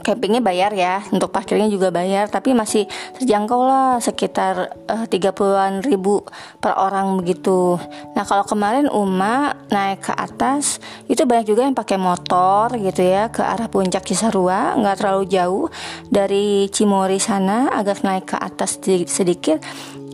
campingnya 0.05 0.37
bayar 0.45 0.69
ya 0.77 1.01
untuk 1.09 1.33
parkirnya 1.33 1.65
juga 1.65 1.89
bayar 1.89 2.29
tapi 2.29 2.53
masih 2.53 2.85
terjangkau 3.17 3.65
lah 3.65 3.97
sekitar 3.97 4.69
uh, 4.85 5.09
eh, 5.09 5.09
30-an 5.09 5.81
ribu 5.81 6.21
per 6.61 6.77
orang 6.77 7.17
begitu. 7.17 7.81
Nah 8.13 8.21
kalau 8.21 8.45
kemarin 8.45 8.85
Uma 8.93 9.57
naik 9.73 10.05
ke 10.05 10.13
atas 10.13 10.77
itu 11.09 11.25
banyak 11.25 11.49
juga 11.49 11.65
yang 11.65 11.73
pakai 11.73 11.97
motor 11.97 12.77
gitu 12.77 13.01
ya 13.01 13.33
ke 13.33 13.41
arah 13.41 13.65
puncak 13.65 14.05
Cisarua 14.05 14.77
nggak 14.77 15.01
terlalu 15.01 15.25
jauh 15.25 15.65
dari 16.13 16.69
Cimori 16.69 17.17
sana 17.17 17.73
agak 17.73 18.05
naik 18.05 18.29
ke 18.29 18.37
atas 18.37 18.77
sedikit 19.09 19.57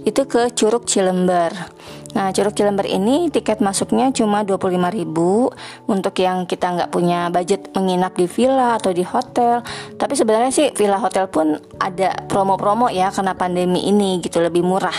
itu 0.02 0.22
ke 0.26 0.50
Curug 0.58 0.90
Cilember 0.90 1.54
Nah, 2.12 2.36
Curug 2.36 2.52
Cilember 2.52 2.84
ini 2.84 3.32
tiket 3.32 3.64
masuknya 3.64 4.12
cuma 4.12 4.44
25.000 4.44 5.08
untuk 5.88 6.16
yang 6.20 6.44
kita 6.44 6.68
nggak 6.76 6.92
punya 6.92 7.32
budget 7.32 7.72
menginap 7.72 8.20
di 8.20 8.28
villa 8.28 8.76
atau 8.76 8.92
di 8.92 9.04
hotel. 9.04 9.64
Tapi 9.96 10.14
sebenarnya 10.20 10.52
sih 10.52 10.68
villa 10.76 11.00
hotel 11.00 11.32
pun 11.32 11.56
ada 11.80 12.12
promo-promo 12.28 12.92
ya 12.92 13.10
karena 13.16 13.32
pandemi 13.32 13.88
ini 13.88 14.20
gitu 14.20 14.44
lebih 14.44 14.64
murah 14.64 14.96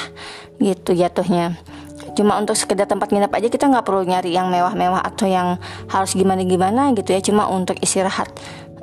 gitu 0.56 0.96
jatuhnya. 0.96 1.60
Cuma 2.16 2.36
untuk 2.40 2.56
sekedar 2.56 2.88
tempat 2.88 3.12
nginap 3.12 3.32
aja 3.32 3.48
kita 3.48 3.68
nggak 3.68 3.84
perlu 3.84 4.04
nyari 4.04 4.32
yang 4.32 4.48
mewah-mewah 4.48 5.00
atau 5.04 5.28
yang 5.28 5.56
harus 5.92 6.16
gimana-gimana 6.16 6.96
gitu 6.96 7.12
ya. 7.12 7.20
Cuma 7.20 7.48
untuk 7.48 7.76
istirahat 7.80 8.32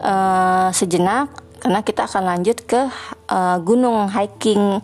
uh, 0.01 0.69
sejenak 0.69 1.48
karena 1.59 1.83
kita 1.83 2.07
akan 2.07 2.23
lanjut 2.23 2.57
ke 2.63 2.81
uh, 3.29 3.57
gunung 3.61 4.07
hiking 4.09 4.79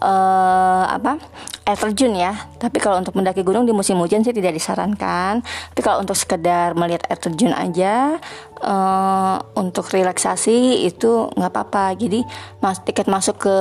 uh, 0.00 0.84
apa 0.86 1.18
air 1.66 1.78
terjun 1.78 2.14
ya 2.16 2.34
tapi 2.56 2.78
kalau 2.78 2.98
untuk 2.98 3.14
mendaki 3.18 3.42
gunung 3.42 3.66
di 3.66 3.74
musim 3.74 3.98
hujan 3.98 4.22
sih 4.22 4.34
tidak 4.34 4.54
disarankan 4.54 5.42
tapi 5.42 5.80
kalau 5.82 6.02
untuk 6.02 6.16
sekedar 6.16 6.74
melihat 6.78 7.06
air 7.10 7.20
terjun 7.20 7.52
aja 7.54 8.18
uh, 8.62 9.36
untuk 9.58 9.90
relaksasi 9.90 10.86
itu 10.86 11.30
nggak 11.34 11.52
apa-apa 11.52 11.94
jadi 11.98 12.22
mas 12.62 12.80
tiket 12.82 13.10
masuk 13.10 13.42
ke 13.42 13.56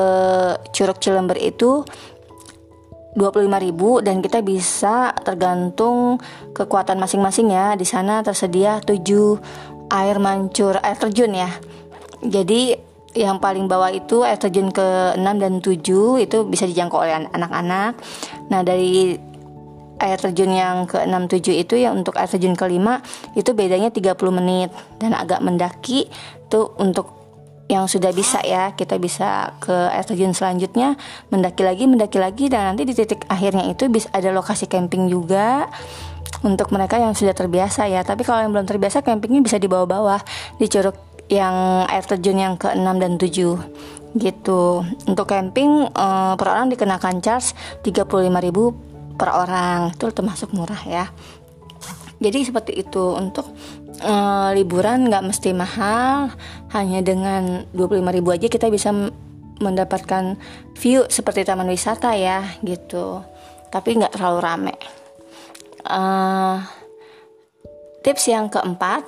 Curug 0.74 1.02
Cilember 1.02 1.38
itu 1.38 1.84
25.000 3.18 4.06
dan 4.06 4.22
kita 4.22 4.40
bisa 4.46 5.12
tergantung 5.26 6.22
kekuatan 6.54 7.02
masing-masing 7.02 7.50
ya. 7.52 7.74
Di 7.74 7.84
sana 7.84 8.22
tersedia 8.22 8.80
7 8.86 9.02
air 9.90 10.18
mancur 10.22 10.78
air 10.80 10.96
terjun 10.96 11.34
ya. 11.34 11.50
Jadi 12.24 12.76
yang 13.18 13.42
paling 13.42 13.66
bawah 13.66 13.90
itu 13.90 14.22
air 14.22 14.38
terjun 14.38 14.70
ke 14.70 15.18
6 15.18 15.24
dan 15.24 15.54
7 15.60 15.82
itu 16.22 16.38
bisa 16.46 16.70
dijangkau 16.70 17.02
oleh 17.02 17.26
anak-anak. 17.34 17.98
Nah, 18.54 18.62
dari 18.62 19.18
air 20.00 20.18
terjun 20.18 20.52
yang 20.56 20.88
ke 20.88 20.98
6 21.04 21.12
7 21.28 21.60
itu 21.60 21.76
ya 21.76 21.92
untuk 21.92 22.16
air 22.16 22.32
terjun 22.32 22.56
kelima 22.56 23.04
itu 23.36 23.52
bedanya 23.52 23.92
30 23.92 24.16
menit 24.32 24.72
dan 24.98 25.12
agak 25.12 25.44
mendaki 25.44 26.08
itu 26.50 26.62
untuk 26.80 27.20
yang 27.70 27.86
sudah 27.86 28.10
bisa 28.10 28.42
ya 28.42 28.74
kita 28.74 28.98
bisa 28.98 29.54
ke 29.62 29.76
air 29.94 30.02
terjun 30.02 30.34
selanjutnya 30.34 30.98
mendaki 31.30 31.62
lagi 31.62 31.86
mendaki 31.86 32.18
lagi 32.18 32.46
dan 32.50 32.74
nanti 32.74 32.88
di 32.88 32.98
titik 32.98 33.28
akhirnya 33.30 33.70
itu 33.70 33.86
bisa 33.92 34.10
ada 34.10 34.34
lokasi 34.34 34.66
camping 34.66 35.06
juga 35.06 35.70
untuk 36.42 36.74
mereka 36.74 36.98
yang 36.98 37.14
sudah 37.14 37.36
terbiasa 37.36 37.86
ya 37.86 38.02
tapi 38.02 38.26
kalau 38.26 38.42
yang 38.42 38.56
belum 38.56 38.66
terbiasa 38.66 39.06
campingnya 39.06 39.46
bisa 39.46 39.62
di 39.62 39.70
bawah-bawah 39.70 40.18
di 40.58 40.66
curug 40.66 41.09
yang 41.30 41.86
air 41.86 42.04
terjun 42.04 42.38
yang 42.42 42.56
ke-6 42.58 42.90
dan 42.98 43.14
7 43.22 44.18
gitu. 44.18 44.62
Untuk 45.06 45.26
camping 45.30 45.86
uh, 45.94 46.34
per 46.34 46.48
orang 46.50 46.74
dikenakan 46.74 47.22
charge 47.22 47.54
35.000 47.86 49.16
per 49.16 49.30
orang. 49.30 49.94
Itu 49.94 50.10
termasuk 50.10 50.52
murah 50.58 50.82
ya. 50.90 51.06
Jadi 52.20 52.40
seperti 52.44 52.76
itu 52.76 53.16
untuk 53.16 53.48
uh, 54.04 54.52
liburan 54.52 55.08
nggak 55.08 55.24
mesti 55.24 55.56
mahal, 55.56 56.36
hanya 56.76 57.00
dengan 57.00 57.64
25.000 57.72 58.36
aja 58.36 58.48
kita 58.52 58.68
bisa 58.68 58.92
mendapatkan 59.60 60.40
view 60.76 61.08
seperti 61.08 61.48
taman 61.48 61.72
wisata 61.72 62.12
ya 62.20 62.44
gitu. 62.60 63.24
Tapi 63.72 64.04
nggak 64.04 64.20
terlalu 64.20 64.40
rame. 64.44 64.76
Uh, 65.88 66.60
tips 68.04 68.28
yang 68.28 68.52
keempat 68.52 69.08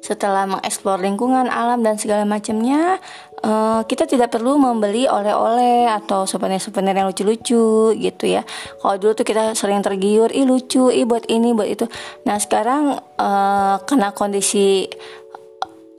setelah 0.00 0.48
mengeksplor 0.48 0.98
lingkungan 1.00 1.46
alam 1.52 1.84
dan 1.84 2.00
segala 2.00 2.24
macamnya 2.24 2.96
uh, 3.44 3.84
kita 3.84 4.08
tidak 4.08 4.32
perlu 4.32 4.56
membeli 4.56 5.04
oleh-oleh 5.04 5.88
atau 5.92 6.24
souvenir-souvenir 6.24 6.96
yang 6.96 7.08
lucu-lucu 7.12 7.92
gitu 7.96 8.24
ya. 8.24 8.42
Kalau 8.80 8.96
dulu 8.96 9.12
tuh 9.12 9.26
kita 9.28 9.52
sering 9.52 9.84
tergiur 9.84 10.32
ih 10.32 10.48
lucu 10.48 10.88
ih 10.88 11.04
buat 11.04 11.28
ini 11.28 11.52
buat 11.52 11.68
itu. 11.68 11.84
Nah 12.24 12.40
sekarang 12.40 12.96
uh, 13.20 13.76
kena 13.84 14.16
kondisi 14.16 14.88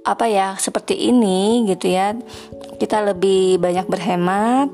apa 0.02 0.26
ya 0.26 0.58
seperti 0.58 0.98
ini 1.14 1.62
gitu 1.70 1.94
ya 1.94 2.18
kita 2.82 3.06
lebih 3.06 3.62
banyak 3.62 3.86
berhemat 3.86 4.74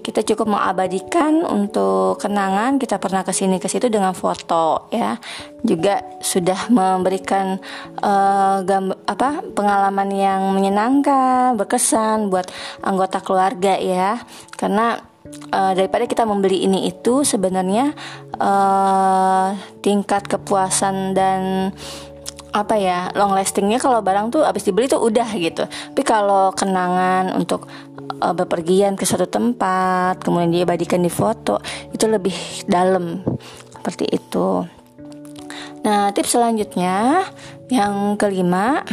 kita 0.00 0.24
cukup 0.24 0.56
mengabadikan 0.56 1.44
untuk 1.44 2.18
kenangan. 2.18 2.80
Kita 2.80 2.98
pernah 2.98 3.22
ke 3.22 3.30
sini 3.30 3.60
ke 3.60 3.68
situ 3.68 3.86
dengan 3.92 4.16
foto 4.16 4.88
ya. 4.90 5.20
Juga 5.60 6.02
sudah 6.18 6.72
memberikan 6.72 7.60
uh, 8.00 8.64
gambar, 8.64 8.98
apa 9.06 9.44
pengalaman 9.52 10.08
yang 10.14 10.40
menyenangkan 10.56 11.54
berkesan 11.60 12.32
buat 12.32 12.48
anggota 12.80 13.20
keluarga 13.20 13.76
ya. 13.76 14.18
Karena 14.56 14.98
uh, 15.52 15.72
daripada 15.76 16.04
kita 16.08 16.24
membeli 16.24 16.64
ini 16.64 16.88
itu 16.88 17.24
sebenarnya 17.24 17.92
uh, 18.38 19.56
tingkat 19.80 20.26
kepuasan 20.28 21.12
dan 21.16 21.70
apa 22.54 22.78
ya 22.78 23.10
long 23.18 23.34
lastingnya 23.34 23.82
kalau 23.82 23.98
barang 23.98 24.30
tuh 24.30 24.46
abis 24.46 24.62
dibeli 24.62 24.86
tuh 24.86 25.02
udah 25.02 25.26
gitu. 25.34 25.66
Tapi 25.66 26.02
kalau 26.06 26.54
kenangan 26.54 27.34
untuk 27.34 27.66
uh, 28.22 28.30
bepergian 28.30 28.94
ke 28.94 29.02
suatu 29.02 29.26
tempat 29.26 30.22
kemudian 30.22 30.54
diabadikan 30.54 31.02
di 31.02 31.10
foto 31.10 31.58
itu 31.90 32.06
lebih 32.06 32.34
dalam. 32.70 33.26
Seperti 33.74 34.06
itu. 34.06 34.62
Nah 35.82 36.14
tips 36.14 36.38
selanjutnya 36.38 37.26
yang 37.68 38.14
kelima 38.14 38.86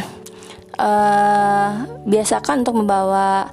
uh, 0.76 1.86
biasakan 2.02 2.66
untuk 2.66 2.82
membawa 2.82 3.46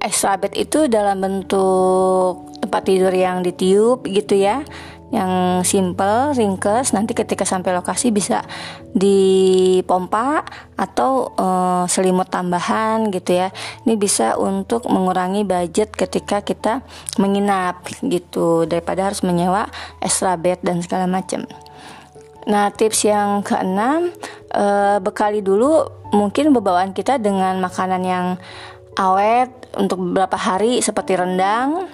extra 0.00 0.38
bed 0.38 0.56
itu 0.56 0.88
dalam 0.88 1.20
bentuk 1.20 2.48
tempat 2.62 2.82
tidur 2.88 3.12
yang 3.12 3.44
ditiup 3.44 4.06
gitu 4.08 4.38
ya 4.38 4.64
yang 5.10 5.62
simple, 5.66 6.34
ringkes. 6.34 6.94
Nanti 6.94 7.12
ketika 7.18 7.42
sampai 7.42 7.74
lokasi 7.74 8.14
bisa 8.14 8.46
dipompa 8.94 10.46
atau 10.78 11.34
uh, 11.34 11.84
selimut 11.90 12.30
tambahan 12.30 13.10
gitu 13.10 13.42
ya. 13.42 13.50
Ini 13.86 13.94
bisa 13.98 14.38
untuk 14.38 14.86
mengurangi 14.86 15.42
budget 15.42 15.92
ketika 15.94 16.42
kita 16.46 16.86
menginap 17.18 17.86
gitu 18.06 18.64
daripada 18.64 19.10
harus 19.10 19.26
menyewa 19.26 19.66
extra 19.98 20.38
bed 20.38 20.62
dan 20.62 20.82
segala 20.82 21.10
macam. 21.10 21.44
Nah, 22.48 22.72
tips 22.72 23.04
yang 23.04 23.44
keenam, 23.44 24.14
uh, 24.56 24.96
bekali 25.02 25.44
dulu 25.44 25.84
mungkin 26.10 26.56
bebawaan 26.56 26.96
kita 26.96 27.20
dengan 27.20 27.60
makanan 27.60 28.02
yang 28.02 28.26
awet 28.98 29.50
untuk 29.76 30.02
beberapa 30.02 30.34
hari 30.34 30.82
seperti 30.82 31.14
rendang, 31.14 31.86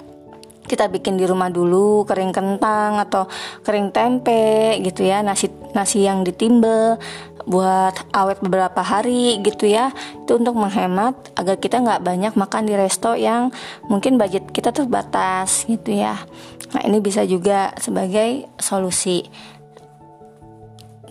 kita 0.67 0.91
bikin 0.91 1.17
di 1.17 1.25
rumah 1.25 1.49
dulu 1.49 2.05
kering 2.05 2.35
kentang 2.35 2.99
atau 3.01 3.31
kering 3.63 3.95
tempe 3.95 4.77
gitu 4.83 5.07
ya 5.07 5.23
nasi 5.23 5.49
nasi 5.73 6.05
yang 6.05 6.27
ditimbel 6.27 6.99
buat 7.47 7.95
awet 8.11 8.43
beberapa 8.43 8.83
hari 8.83 9.39
gitu 9.41 9.71
ya. 9.71 9.95
Itu 10.27 10.43
untuk 10.43 10.59
menghemat 10.59 11.15
agar 11.39 11.57
kita 11.63 11.79
nggak 11.81 12.03
banyak 12.03 12.33
makan 12.35 12.67
di 12.67 12.75
resto 12.75 13.15
yang 13.15 13.55
mungkin 13.87 14.19
budget 14.19 14.51
kita 14.51 14.75
terbatas 14.75 15.65
gitu 15.71 15.95
ya. 15.95 16.19
Nah 16.75 16.83
ini 16.83 16.99
bisa 16.99 17.23
juga 17.23 17.71
sebagai 17.79 18.51
solusi. 18.59 19.23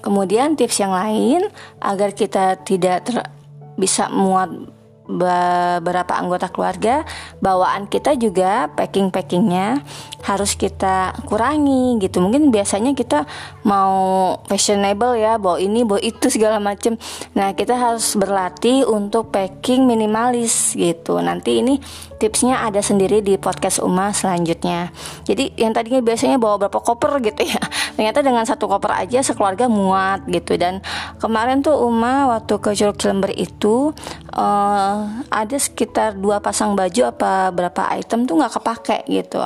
Kemudian 0.03 0.53
tips 0.53 0.77
yang 0.85 0.93
lain 0.93 1.49
agar 1.81 2.13
kita 2.13 2.61
tidak 2.61 3.09
ter, 3.09 3.25
bisa 3.73 4.05
muat 4.11 4.74
beberapa 5.05 6.17
anggota 6.17 6.49
keluarga 6.49 7.05
bawaan 7.37 7.85
kita 7.85 8.17
juga 8.17 8.73
packing 8.73 9.13
packingnya 9.13 9.85
harus 10.25 10.57
kita 10.57 11.13
kurangi 11.29 12.01
gitu. 12.01 12.17
Mungkin 12.17 12.49
biasanya 12.49 12.97
kita 12.97 13.29
mau 13.61 14.33
fashionable 14.49 15.13
ya 15.13 15.37
bawa 15.37 15.61
ini 15.61 15.85
bawa 15.85 16.01
itu 16.01 16.33
segala 16.33 16.57
macem. 16.57 16.97
Nah 17.37 17.53
kita 17.53 17.77
harus 17.77 18.17
berlatih 18.17 18.89
untuk 18.89 19.29
packing 19.29 19.85
minimalis 19.85 20.73
gitu. 20.73 21.21
Nanti 21.21 21.61
ini 21.61 21.77
tipsnya 22.17 22.65
ada 22.65 22.81
sendiri 22.81 23.21
di 23.21 23.37
podcast 23.37 23.77
Uma 23.85 24.09
selanjutnya. 24.09 24.89
Jadi 25.29 25.53
yang 25.61 25.77
tadinya 25.77 26.01
biasanya 26.01 26.41
bawa 26.41 26.65
berapa 26.65 26.81
koper 26.81 27.21
gitu 27.21 27.45
ya 27.45 27.61
ternyata 27.95 28.25
dengan 28.25 28.43
satu 28.49 28.65
koper 28.65 28.97
aja 28.97 29.21
sekeluarga 29.21 29.69
muat 29.69 30.25
gitu. 30.25 30.57
Dan 30.57 30.81
kemarin 31.21 31.61
tuh 31.61 31.77
Uma 31.85 32.25
waktu 32.33 32.57
ke 32.57 32.73
Curug 32.73 32.97
Cilember 32.97 33.29
itu 33.37 33.93
uh, 34.35 34.95
ada 35.31 35.57
sekitar 35.57 36.19
dua 36.19 36.43
pasang 36.43 36.75
baju 36.75 37.01
apa 37.09 37.49
berapa 37.55 37.81
item 37.95 38.27
tuh 38.27 38.35
nggak 38.37 38.53
kepake 38.59 38.97
gitu. 39.07 39.41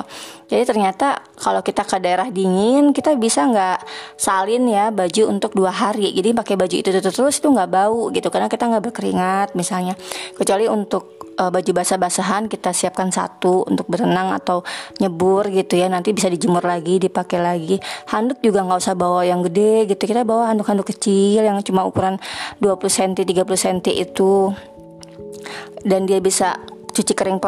Jadi 0.50 0.66
ternyata 0.66 1.22
kalau 1.38 1.62
kita 1.62 1.86
ke 1.86 2.02
daerah 2.02 2.28
dingin 2.34 2.90
kita 2.90 3.14
bisa 3.16 3.46
nggak 3.46 3.86
salin 4.18 4.66
ya 4.66 4.90
baju 4.90 5.30
untuk 5.30 5.54
dua 5.54 5.70
hari. 5.70 6.10
Jadi 6.12 6.34
pakai 6.34 6.58
baju 6.58 6.76
itu 6.76 6.90
terus 6.90 7.14
terus 7.14 7.38
itu 7.38 7.48
nggak 7.48 7.70
bau 7.70 8.10
gitu 8.10 8.28
karena 8.34 8.50
kita 8.50 8.66
nggak 8.66 8.84
berkeringat 8.90 9.50
misalnya. 9.54 9.94
Kecuali 10.34 10.66
untuk 10.66 11.34
uh, 11.38 11.54
baju 11.54 11.72
basah-basahan 11.72 12.50
kita 12.50 12.74
siapkan 12.74 13.14
satu 13.14 13.70
untuk 13.70 13.86
berenang 13.86 14.34
atau 14.34 14.66
nyebur 14.98 15.48
gitu 15.54 15.78
ya. 15.78 15.86
Nanti 15.86 16.12
bisa 16.18 16.28
dijemur 16.28 16.66
lagi 16.66 16.98
dipakai 16.98 17.38
lagi. 17.38 17.78
Handuk 18.10 18.42
juga 18.42 18.66
nggak 18.66 18.80
usah 18.82 18.98
bawa 18.98 19.22
yang 19.24 19.46
gede 19.46 19.86
gitu. 19.86 20.04
Kita 20.10 20.26
bawa 20.26 20.50
handuk-handuk 20.50 20.90
kecil 20.90 21.46
yang 21.46 21.62
cuma 21.62 21.86
ukuran 21.86 22.18
20 22.58 22.90
cm 22.90 23.12
30 23.22 23.46
cm 23.46 23.78
itu 23.94 24.50
dan 25.86 26.06
dia 26.10 26.20
bisa 26.20 26.58
cuci 26.94 27.14
kering 27.16 27.40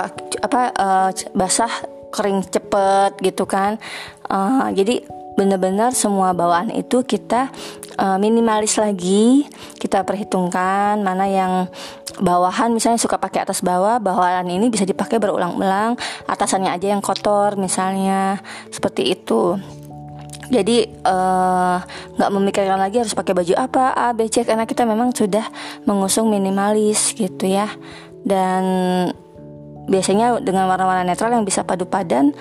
apa 0.41 0.62
uh, 0.75 1.10
basah 1.36 1.71
kering 2.12 2.43
cepet 2.45 3.17
gitu 3.23 3.47
kan. 3.47 3.80
Uh, 4.27 4.67
jadi 4.75 5.04
benar-benar 5.39 5.95
semua 5.95 6.36
bawaan 6.36 6.69
itu 6.75 7.01
kita 7.08 7.49
uh, 7.97 8.17
minimalis 8.19 8.77
lagi. 8.77 9.47
Kita 9.80 10.04
perhitungkan 10.04 11.01
mana 11.01 11.25
yang 11.25 11.54
bawahan 12.19 12.75
misalnya 12.75 12.99
suka 12.99 13.15
pakai 13.17 13.47
atas 13.47 13.63
bawah 13.63 13.97
bawahan 13.97 14.45
ini 14.45 14.67
bisa 14.67 14.84
dipakai 14.84 15.17
berulang-ulang. 15.17 15.95
Atasannya 16.27 16.71
aja 16.75 16.91
yang 16.91 17.01
kotor 17.01 17.56
misalnya. 17.56 18.43
Seperti 18.69 19.15
itu 19.15 19.56
jadi 20.52 20.78
eh, 20.84 21.78
nggak 22.20 22.30
uh, 22.30 22.34
memikirkan 22.36 22.76
lagi 22.76 23.00
harus 23.00 23.16
pakai 23.16 23.32
baju 23.32 23.56
apa 23.56 23.96
A 23.96 24.12
B 24.12 24.28
C 24.28 24.44
karena 24.44 24.68
kita 24.68 24.84
memang 24.84 25.16
sudah 25.16 25.48
mengusung 25.88 26.28
minimalis 26.28 27.16
gitu 27.16 27.48
ya. 27.48 27.72
Dan 28.22 28.64
biasanya 29.88 30.44
dengan 30.44 30.68
warna-warna 30.68 31.08
netral 31.08 31.32
yang 31.32 31.48
bisa 31.48 31.64
padu 31.64 31.88
padan 31.88 32.36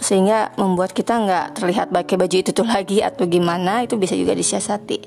sehingga 0.00 0.56
membuat 0.56 0.96
kita 0.96 1.20
nggak 1.20 1.60
terlihat 1.60 1.86
pakai 1.92 2.16
baju 2.16 2.36
itu 2.40 2.50
tuh 2.56 2.64
lagi 2.74 3.04
atau 3.04 3.28
gimana 3.28 3.84
itu 3.84 4.00
bisa 4.00 4.16
juga 4.16 4.32
disiasati. 4.32 4.98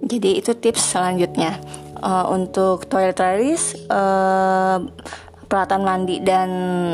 Jadi 0.00 0.40
itu 0.40 0.56
tips 0.56 0.96
selanjutnya. 0.96 1.60
Uh, 2.00 2.32
untuk 2.32 2.88
toiletries 2.88 3.76
uh, 3.92 4.80
peralatan 5.50 5.82
mandi 5.82 6.22
dan 6.22 6.48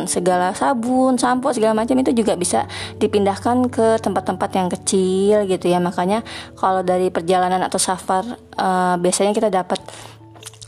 segala 0.09 0.57
sabun, 0.57 1.21
sampo 1.21 1.53
segala 1.53 1.77
macam 1.77 1.93
itu 2.01 2.17
juga 2.17 2.33
bisa 2.41 2.65
dipindahkan 2.97 3.69
ke 3.69 4.01
tempat-tempat 4.01 4.51
yang 4.57 4.69
kecil 4.73 5.45
gitu 5.45 5.69
ya. 5.69 5.77
Makanya 5.77 6.25
kalau 6.57 6.81
dari 6.81 7.13
perjalanan 7.13 7.61
atau 7.61 7.77
safar 7.77 8.25
uh, 8.57 8.97
biasanya 8.97 9.37
kita 9.37 9.53
dapat 9.53 9.77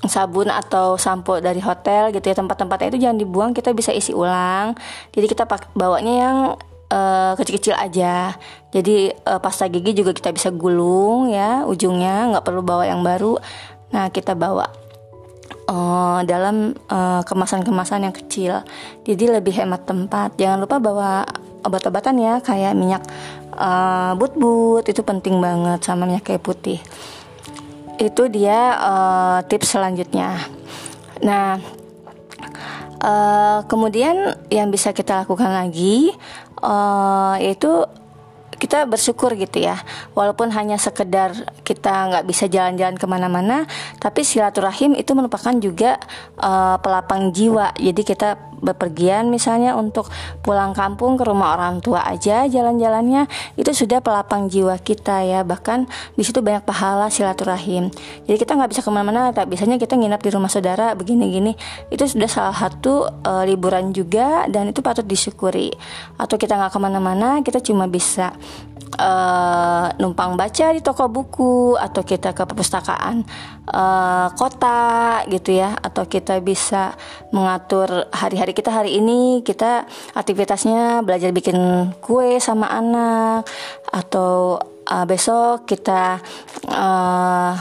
sabun 0.05 0.53
atau 0.53 1.01
sampo 1.01 1.41
dari 1.41 1.65
hotel 1.65 2.13
gitu 2.13 2.29
ya. 2.29 2.37
Tempat-tempatnya 2.37 2.93
itu 2.93 2.99
jangan 3.09 3.19
dibuang 3.19 3.51
kita 3.57 3.73
bisa 3.73 3.97
isi 3.97 4.13
ulang. 4.13 4.77
Jadi 5.17 5.25
kita 5.25 5.49
bawanya 5.73 6.15
yang 6.15 6.37
uh, 6.93 7.33
kecil-kecil 7.41 7.73
aja. 7.73 8.37
Jadi 8.69 9.17
uh, 9.25 9.41
pasta 9.41 9.65
gigi 9.73 9.97
juga 9.97 10.13
kita 10.13 10.29
bisa 10.37 10.53
gulung 10.53 11.33
ya 11.33 11.65
ujungnya. 11.65 12.37
Nggak 12.37 12.45
perlu 12.45 12.61
bawa 12.61 12.85
yang 12.85 13.01
baru. 13.01 13.41
Nah 13.97 14.13
kita 14.13 14.37
bawa 14.37 14.88
uh, 15.69 16.21
dalam 16.25 16.73
uh, 16.89 17.23
kemasan-kemasan 17.23 18.09
yang 18.09 18.17
kecil. 18.17 18.65
Jadi 19.05 19.25
lebih 19.29 19.55
hemat 19.55 19.85
tempat. 19.85 20.35
Jangan 20.41 20.59
lupa 20.65 20.81
bawa 20.81 21.23
obat-obatan 21.63 22.17
ya 22.19 22.35
kayak 22.41 22.73
minyak 22.75 23.03
uh, 23.55 24.17
but-but 24.17 24.89
itu 24.89 25.05
penting 25.05 25.39
banget 25.39 25.85
sama 25.85 26.09
minyak 26.09 26.25
kayu 26.27 26.41
putih. 26.41 26.81
Itu 28.01 28.33
dia 28.33 28.79
uh, 28.79 29.39
tips 29.47 29.77
selanjutnya. 29.77 30.39
Nah, 31.23 31.59
uh, 33.03 33.59
kemudian 33.67 34.39
yang 34.49 34.71
bisa 34.71 34.95
kita 34.95 35.27
lakukan 35.27 35.51
lagi 35.51 36.15
uh, 36.63 37.35
yaitu 37.43 37.87
kita 38.59 38.85
bersyukur 38.85 39.33
gitu 39.39 39.63
ya. 39.63 39.79
Walaupun 40.19 40.51
hanya 40.53 40.77
sekedar 40.77 41.33
kita 41.63 42.11
nggak 42.11 42.25
bisa 42.27 42.51
jalan-jalan 42.51 42.99
ke 42.99 43.07
mana-mana 43.07 43.65
tapi 44.03 44.27
silaturahim 44.27 44.99
itu 44.99 45.15
merupakan 45.15 45.55
juga 45.57 46.03
uh, 46.43 46.77
pelapang 46.83 47.31
jiwa. 47.31 47.71
Jadi 47.79 48.03
kita 48.03 48.48
bepergian 48.61 49.31
misalnya 49.33 49.75
untuk 49.75 50.11
pulang 50.43 50.75
kampung 50.75 51.17
ke 51.17 51.25
rumah 51.27 51.55
orang 51.59 51.81
tua 51.83 52.05
aja 52.05 52.47
jalan-jalannya 52.47 53.31
itu 53.57 53.71
sudah 53.73 54.03
pelapang 54.03 54.51
jiwa 54.51 54.79
kita 54.81 55.25
ya. 55.25 55.41
Bahkan 55.43 55.89
di 56.15 56.23
situ 56.23 56.43
banyak 56.43 56.65
pahala 56.67 57.09
silaturahim. 57.09 57.91
Jadi 58.27 58.37
kita 58.37 58.55
nggak 58.59 58.71
bisa 58.75 58.81
ke 58.85 58.91
mana-mana 58.91 59.31
tak 59.31 59.51
biasanya 59.51 59.77
kita 59.79 59.95
nginap 59.95 60.21
di 60.23 60.31
rumah 60.33 60.51
saudara 60.51 60.93
begini-gini. 60.95 61.55
Itu 61.89 62.05
sudah 62.07 62.29
salah 62.29 62.57
satu 62.57 63.09
uh, 63.09 63.45
liburan 63.47 63.95
juga 63.95 64.47
dan 64.51 64.71
itu 64.71 64.81
patut 64.85 65.05
disyukuri. 65.05 65.73
Atau 66.21 66.37
kita 66.37 66.57
nggak 66.59 66.73
ke 66.75 66.79
mana-mana 66.81 67.29
kita 67.43 67.63
cuma 67.63 67.87
bisa 67.87 68.35
uh, 68.97 69.87
numpang 70.01 70.35
baca 70.39 70.67
di 70.73 70.81
toko 70.81 71.07
buku 71.11 71.77
atau 71.77 72.03
kita 72.03 72.33
ke 72.33 72.43
perpustakaan 72.49 73.23
uh, 73.71 74.29
kota 74.35 75.23
gitu 75.29 75.57
ya. 75.57 75.77
Atau 75.79 76.09
kita 76.09 76.41
bisa 76.41 76.97
mengatur 77.35 78.09
hari-hari 78.13 78.48
kita 78.53 78.71
hari 78.71 79.01
ini 79.01 79.41
kita 79.43 79.89
aktivitasnya 80.15 81.03
belajar 81.03 81.33
bikin 81.33 81.91
kue 82.01 82.39
sama 82.39 82.69
anak 82.69 83.49
atau 83.89 84.61
uh, 84.89 85.05
besok 85.05 85.69
kita 85.69 86.23
uh, 86.69 87.53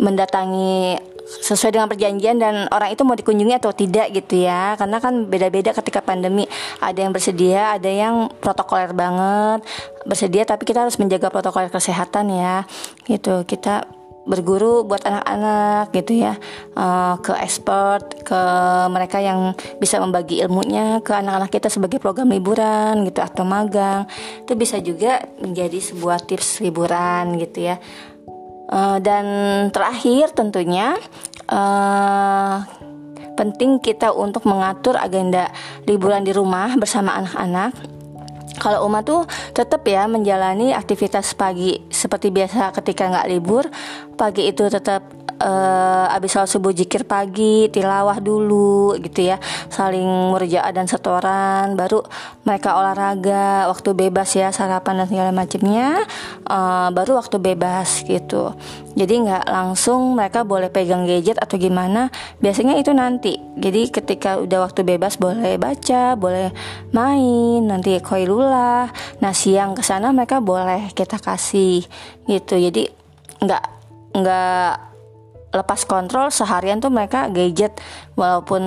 mendatangi 0.00 1.12
sesuai 1.22 1.72
dengan 1.72 1.88
perjanjian 1.88 2.36
dan 2.36 2.68
orang 2.68 2.92
itu 2.92 3.02
mau 3.08 3.16
dikunjungi 3.16 3.56
atau 3.56 3.72
tidak 3.72 4.12
gitu 4.12 4.44
ya. 4.44 4.76
Karena 4.76 5.00
kan 5.00 5.24
beda-beda 5.32 5.72
ketika 5.72 6.04
pandemi. 6.04 6.44
Ada 6.82 7.08
yang 7.08 7.12
bersedia 7.14 7.72
ada 7.72 7.88
yang 7.88 8.28
protokoler 8.42 8.92
banget 8.92 9.64
bersedia 10.04 10.42
tapi 10.44 10.66
kita 10.68 10.84
harus 10.84 10.98
menjaga 11.00 11.32
protokol 11.32 11.72
kesehatan 11.72 12.28
ya. 12.36 12.68
Gitu 13.08 13.48
kita 13.48 13.88
berguru 14.22 14.86
buat 14.86 15.02
anak-anak 15.02 15.90
gitu 15.94 16.22
ya. 16.22 16.38
Uh, 16.74 17.18
ke 17.20 17.34
expert 17.42 18.22
ke 18.22 18.42
mereka 18.90 19.18
yang 19.18 19.54
bisa 19.82 19.98
membagi 19.98 20.42
ilmunya 20.42 21.02
ke 21.02 21.10
anak-anak 21.10 21.50
kita 21.50 21.68
sebagai 21.70 21.98
program 21.98 22.30
liburan 22.30 23.02
gitu 23.06 23.20
atau 23.22 23.42
magang. 23.42 24.06
Itu 24.46 24.54
bisa 24.54 24.78
juga 24.78 25.26
menjadi 25.42 25.78
sebuah 25.78 26.22
tips 26.26 26.62
liburan 26.62 27.38
gitu 27.42 27.72
ya. 27.72 27.76
Uh, 28.72 28.96
dan 29.04 29.24
terakhir 29.68 30.32
tentunya 30.32 30.96
uh, 31.52 32.64
penting 33.36 33.80
kita 33.82 34.12
untuk 34.12 34.48
mengatur 34.48 34.96
agenda 34.96 35.50
liburan 35.84 36.24
di 36.24 36.32
rumah 36.32 36.72
bersama 36.78 37.18
anak-anak. 37.20 38.01
Kalau 38.62 38.86
Uma 38.86 39.02
tuh 39.02 39.26
tetap 39.50 39.82
ya 39.90 40.06
menjalani 40.06 40.70
aktivitas 40.70 41.34
pagi 41.34 41.82
seperti 41.90 42.30
biasa 42.30 42.70
ketika 42.78 43.10
nggak 43.10 43.26
libur. 43.26 43.66
Pagi 44.14 44.46
itu 44.46 44.70
tetap 44.70 45.02
uh, 45.42 46.14
abis 46.14 46.30
sholat 46.38 46.50
subuh 46.50 46.72
jikir 46.72 47.02
pagi 47.04 47.66
tilawah 47.68 48.18
dulu 48.22 48.94
gitu 49.02 49.34
ya 49.34 49.36
saling 49.68 50.06
murjaah 50.30 50.70
dan 50.70 50.86
setoran 50.86 51.74
baru 51.74 52.06
mereka 52.46 52.78
olahraga 52.78 53.66
waktu 53.68 53.90
bebas 53.92 54.30
ya 54.38 54.54
sarapan 54.54 55.02
dan 55.04 55.06
segala 55.10 55.30
macamnya 55.34 56.06
uh, 56.46 56.88
baru 56.94 57.18
waktu 57.18 57.36
bebas 57.42 58.06
gitu 58.06 58.54
jadi 58.92 59.14
nggak 59.24 59.44
langsung 59.48 60.12
mereka 60.12 60.44
boleh 60.44 60.68
pegang 60.68 61.08
gadget 61.08 61.40
atau 61.40 61.56
gimana 61.56 62.12
biasanya 62.44 62.76
itu 62.76 62.92
nanti. 62.92 63.40
Jadi 63.56 63.88
ketika 63.88 64.36
udah 64.36 64.68
waktu 64.68 64.84
bebas 64.84 65.16
boleh 65.16 65.56
baca 65.56 66.12
boleh 66.14 66.52
main 66.92 67.64
nanti 67.64 67.96
koilula 68.04 68.92
nah 69.24 69.32
siang 69.32 69.72
ke 69.72 69.80
sana 69.80 70.12
mereka 70.12 70.44
boleh 70.44 70.92
kita 70.92 71.16
kasih 71.16 71.84
gitu. 72.28 72.54
Jadi 72.60 72.84
nggak 73.40 73.64
nggak 74.12 74.91
lepas 75.52 75.84
kontrol 75.84 76.32
seharian 76.32 76.80
tuh 76.80 76.88
mereka 76.88 77.28
gadget. 77.28 77.76
Walaupun 78.12 78.60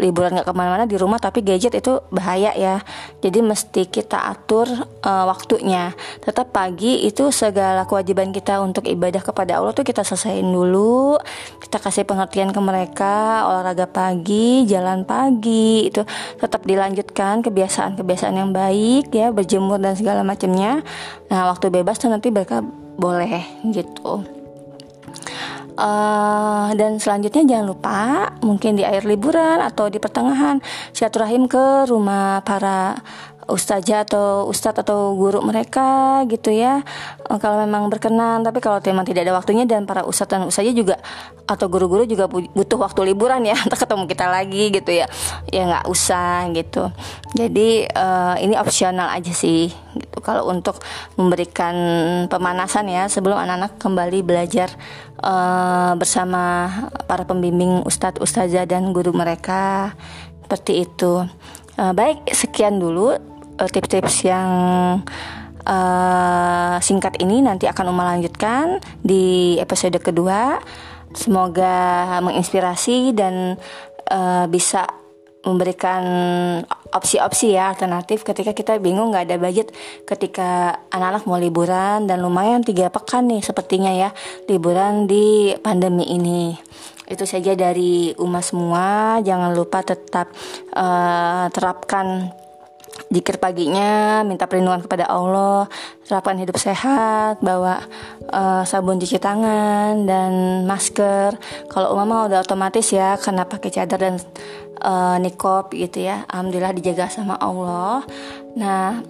liburan 0.00 0.32
nggak 0.32 0.48
ke 0.48 0.54
mana-mana 0.56 0.84
di 0.88 0.96
rumah 0.96 1.20
tapi 1.20 1.40
gadget 1.40 1.76
itu 1.76 2.00
bahaya 2.12 2.52
ya. 2.56 2.80
Jadi 3.24 3.40
mesti 3.40 3.88
kita 3.88 4.28
atur 4.28 4.68
uh, 5.04 5.24
waktunya. 5.28 5.92
Tetap 6.24 6.52
pagi 6.52 7.04
itu 7.04 7.32
segala 7.32 7.88
kewajiban 7.88 8.32
kita 8.32 8.60
untuk 8.60 8.84
ibadah 8.88 9.20
kepada 9.20 9.60
Allah 9.60 9.72
tuh 9.72 9.84
kita 9.84 10.04
selesaiin 10.04 10.46
dulu. 10.46 11.16
Kita 11.60 11.80
kasih 11.80 12.04
pengertian 12.04 12.52
ke 12.52 12.60
mereka 12.60 13.44
olahraga 13.48 13.88
pagi 13.88 14.68
jalan 14.68 15.04
pagi 15.08 15.88
itu 15.88 16.04
tetap 16.40 16.64
dilanjutkan 16.64 17.40
kebiasaan-kebiasaan 17.44 18.36
yang 18.36 18.52
baik 18.52 19.12
ya 19.12 19.32
berjemur 19.32 19.80
dan 19.80 19.96
segala 19.96 20.20
macamnya. 20.24 20.84
Nah 21.32 21.48
waktu 21.48 21.72
bebas 21.72 22.00
tuh 22.00 22.12
nanti 22.12 22.28
mereka 22.32 22.60
boleh 22.98 23.44
gitu 23.70 24.37
Uh, 25.78 26.74
dan 26.74 26.98
selanjutnya 26.98 27.54
jangan 27.54 27.66
lupa 27.70 27.98
mungkin 28.42 28.74
di 28.74 28.82
akhir 28.82 29.06
liburan 29.06 29.62
atau 29.62 29.86
di 29.86 30.02
pertengahan 30.02 30.58
silaturahim 30.90 31.46
ke 31.46 31.86
rumah 31.86 32.42
para 32.42 32.98
ustazah 33.48 34.04
atau 34.04 34.44
ustadz 34.44 34.84
atau 34.84 35.16
guru 35.16 35.40
mereka 35.40 36.20
gitu 36.28 36.52
ya. 36.52 36.84
Uh, 37.24 37.40
kalau 37.40 37.64
memang 37.64 37.88
berkenan 37.88 38.44
tapi 38.44 38.60
kalau 38.60 38.76
memang 38.84 39.08
tidak 39.08 39.24
ada 39.24 39.32
waktunya 39.32 39.64
dan 39.64 39.88
para 39.88 40.04
ustadz 40.04 40.36
dan 40.36 40.44
ustazah 40.44 40.76
juga 40.76 41.00
atau 41.48 41.64
guru-guru 41.72 42.04
juga 42.04 42.28
butuh 42.28 42.76
waktu 42.76 43.12
liburan 43.12 43.40
ya 43.48 43.56
untuk 43.64 43.80
ketemu 43.80 44.04
kita 44.04 44.26
lagi 44.28 44.64
gitu 44.68 44.90
ya. 44.92 45.08
Ya 45.48 45.62
nggak 45.64 45.88
usah 45.88 46.52
gitu. 46.52 46.92
Jadi 47.32 47.88
uh, 47.88 48.36
ini 48.36 48.54
opsional 48.60 49.08
aja 49.08 49.32
sih 49.32 49.72
gitu. 49.96 50.20
Kalau 50.20 50.44
untuk 50.52 50.84
memberikan 51.16 51.74
pemanasan 52.28 52.92
ya 52.92 53.08
sebelum 53.08 53.40
anak-anak 53.40 53.80
kembali 53.80 54.20
belajar 54.20 54.68
uh, 55.24 55.96
bersama 55.96 56.68
para 57.08 57.24
pembimbing 57.24 57.80
ustadz 57.88 58.20
ustazah 58.20 58.68
dan 58.68 58.92
guru 58.92 59.16
mereka 59.16 59.96
seperti 60.44 60.84
itu. 60.84 61.24
Baik 61.78 62.26
sekian 62.34 62.82
dulu 62.82 63.37
tips-tips 63.66 64.22
yang 64.22 64.50
uh, 65.66 66.76
singkat 66.78 67.18
ini 67.18 67.42
nanti 67.42 67.66
akan 67.66 67.90
Uma 67.90 68.14
lanjutkan 68.14 68.78
di 69.02 69.58
episode 69.58 69.98
kedua. 69.98 70.62
Semoga 71.16 72.06
menginspirasi 72.20 73.16
dan 73.16 73.56
uh, 74.12 74.44
bisa 74.46 74.84
memberikan 75.46 76.04
opsi-opsi 76.92 77.54
ya 77.56 77.72
alternatif 77.72 78.26
ketika 78.26 78.52
kita 78.52 78.76
bingung 78.76 79.14
nggak 79.14 79.24
ada 79.32 79.36
budget. 79.40 79.72
Ketika 80.04 80.82
anak-anak 80.92 81.24
mau 81.24 81.40
liburan 81.40 82.04
dan 82.04 82.20
lumayan 82.20 82.60
tiga 82.60 82.92
pekan 82.92 83.30
nih 83.30 83.40
sepertinya 83.40 83.92
ya 83.94 84.10
liburan 84.50 85.08
di 85.08 85.56
pandemi 85.64 86.04
ini. 86.12 86.52
Itu 87.08 87.24
saja 87.24 87.56
dari 87.56 88.12
umat 88.20 88.44
semua. 88.44 89.16
Jangan 89.24 89.56
lupa 89.56 89.80
tetap 89.80 90.28
uh, 90.76 91.48
terapkan 91.48 92.28
Jikir 93.08 93.38
paginya 93.40 94.20
minta 94.26 94.44
perlindungan 94.50 94.84
kepada 94.84 95.08
Allah, 95.08 95.70
terapkan 96.04 96.36
hidup 96.36 96.58
sehat, 96.60 97.40
bawa 97.40 97.80
uh, 98.28 98.62
sabun 98.66 99.00
cuci 99.00 99.16
tangan 99.16 100.04
dan 100.04 100.64
masker. 100.66 101.38
Kalau 101.70 101.94
umama 101.94 102.28
udah 102.28 102.44
otomatis 102.44 102.90
ya 102.92 103.16
karena 103.16 103.48
pakai 103.48 103.70
cadar 103.72 104.00
dan 104.02 104.16
uh, 104.82 105.16
nikop 105.22 105.72
gitu 105.72 106.04
ya. 106.04 106.28
Alhamdulillah 106.28 106.74
dijaga 106.76 107.08
sama 107.08 107.38
Allah. 107.40 108.04
Nah, 108.58 109.00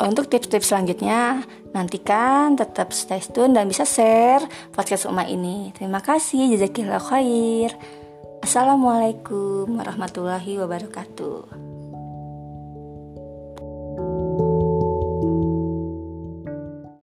untuk 0.00 0.28
tips-tips 0.28 0.72
selanjutnya 0.72 1.44
nantikan 1.72 2.56
tetap 2.56 2.92
stay 2.92 3.20
tune 3.20 3.52
dan 3.52 3.68
bisa 3.68 3.84
share 3.84 4.44
podcast 4.72 5.08
Uma 5.08 5.28
ini. 5.28 5.72
Terima 5.76 6.00
kasih, 6.00 6.56
jazakillah 6.56 7.00
khair. 7.00 7.72
Assalamualaikum 8.40 9.76
warahmatullahi 9.76 10.60
wabarakatuh. 10.60 11.75